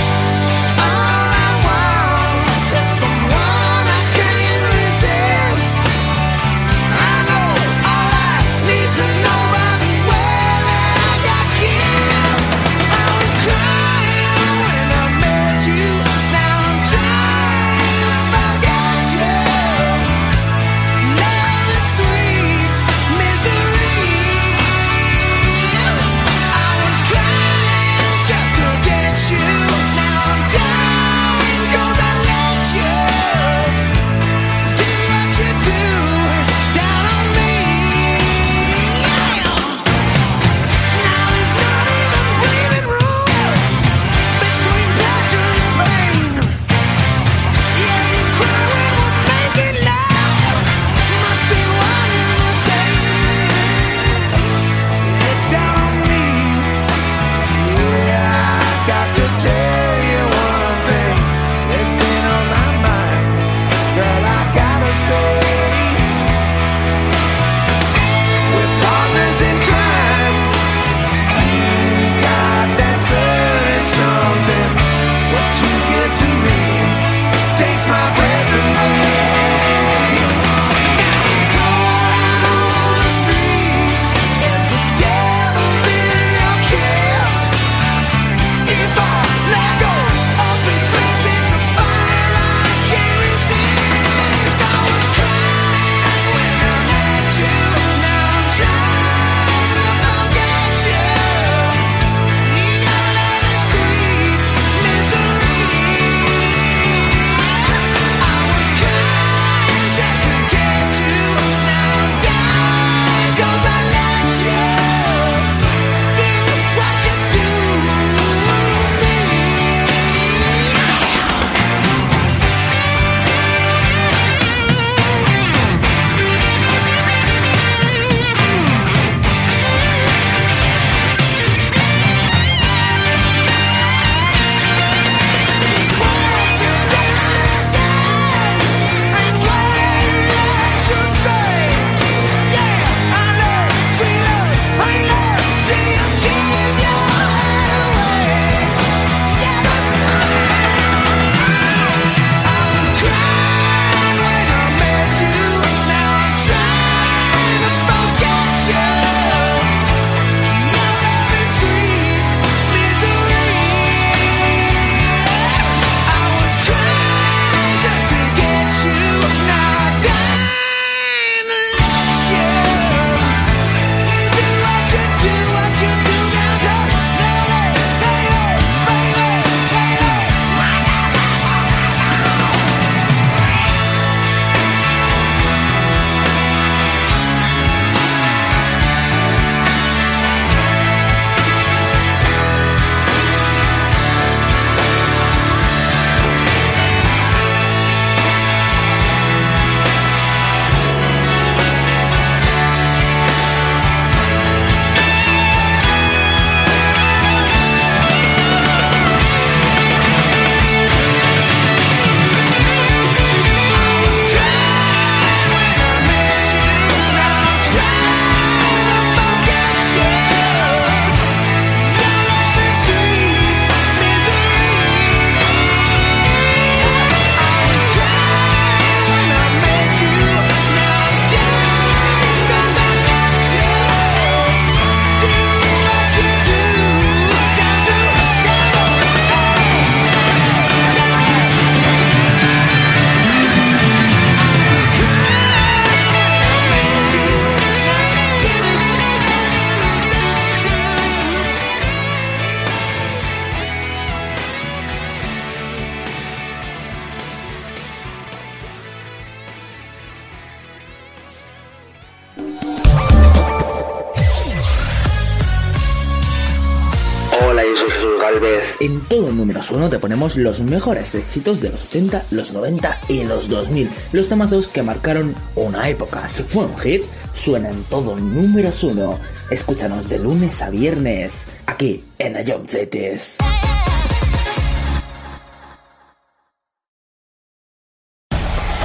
[269.66, 273.90] más uno te ponemos los mejores éxitos de los 80, los 90 y los 2000.
[274.12, 276.28] Los tomazos que marcaron una época.
[276.28, 279.18] Si fue un hit, suena en todo números uno.
[279.50, 282.66] Escúchanos de lunes a viernes, aquí en The Young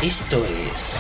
[0.02, 0.96] Esto es...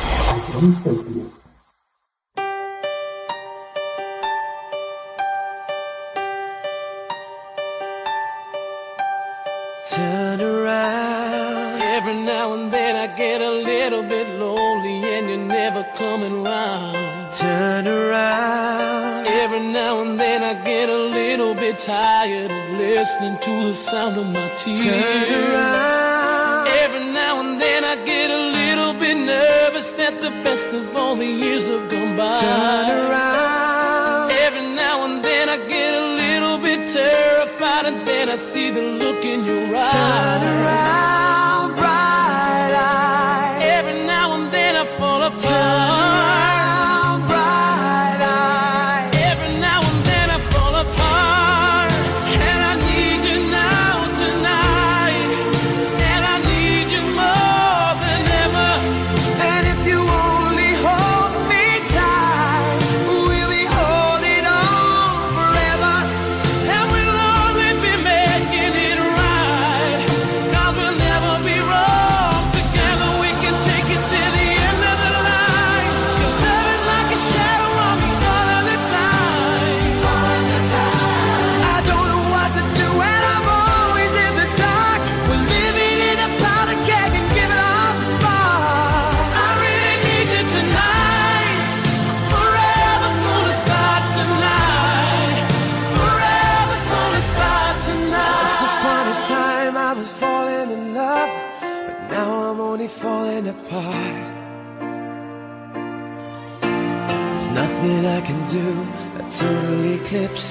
[38.21, 39.91] When I see the look in your eyes.
[39.91, 40.90] Turn around.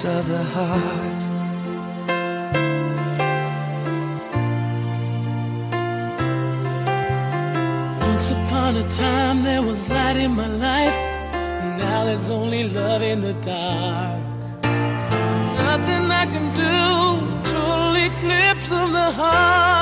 [0.01, 1.21] beats of the heart.
[8.07, 10.97] Once upon a time there was light in my life,
[11.77, 14.21] now there's only love in the dark.
[14.63, 16.75] Nothing I can do
[17.51, 17.61] to
[18.07, 19.80] eclipse of the heart.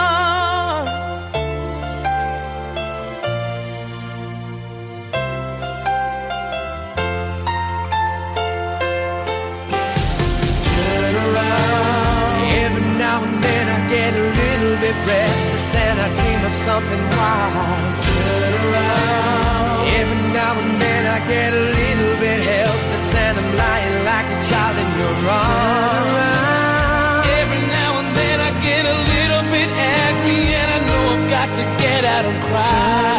[16.69, 17.93] something wild.
[18.05, 19.89] Turn around.
[19.99, 24.39] Every now and then I get a little bit helpless and I'm lying like a
[24.49, 25.49] child in your arms.
[25.49, 27.21] Turn around.
[27.41, 29.69] Every now and then I get a little bit
[30.05, 33.18] angry and I know I've got to get out and cry.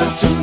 [0.00, 0.39] to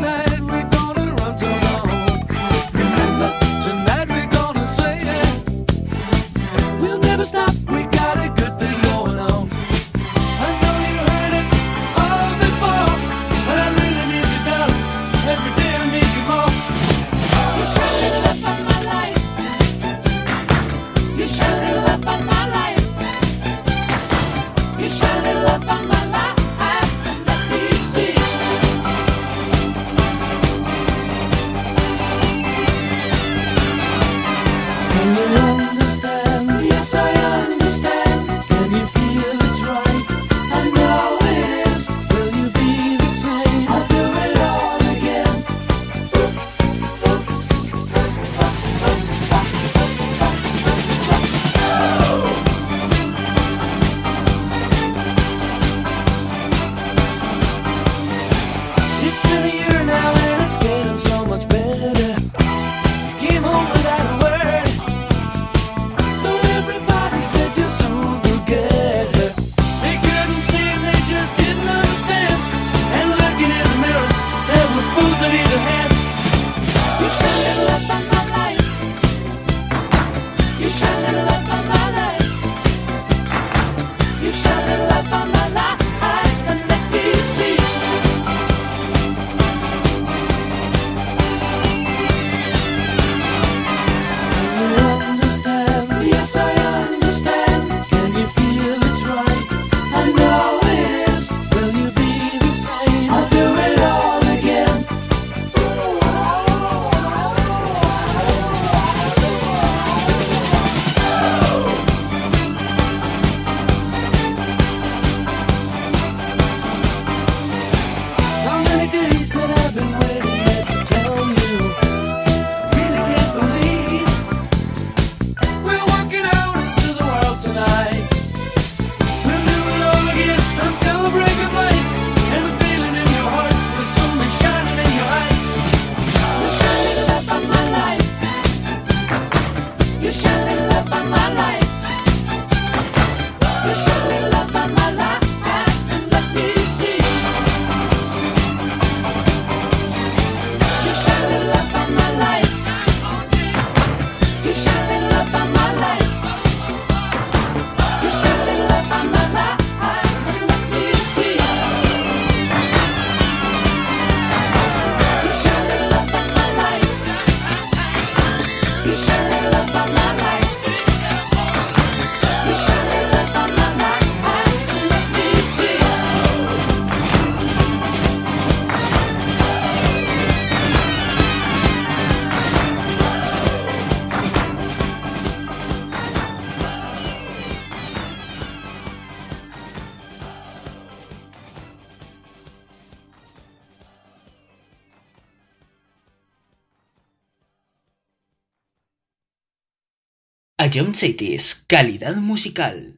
[200.77, 202.96] Jump City es calidad musical.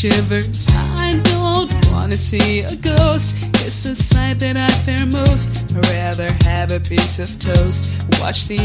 [0.00, 0.66] shivers.
[0.70, 3.36] I don't wanna see a ghost.
[3.66, 5.74] It's the sight that I fear most.
[5.76, 7.92] I'd rather have a piece of toast.
[8.18, 8.56] Watch the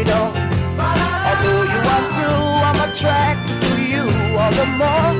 [0.00, 0.32] baby doll.
[1.28, 2.28] Although you want to,
[2.68, 4.02] I'm attracted to you
[4.38, 5.12] all the more.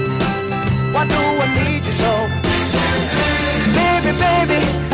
[0.93, 2.13] Why do I need you so?
[3.77, 4.90] Baby, baby.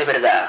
[0.00, 0.39] De verdad.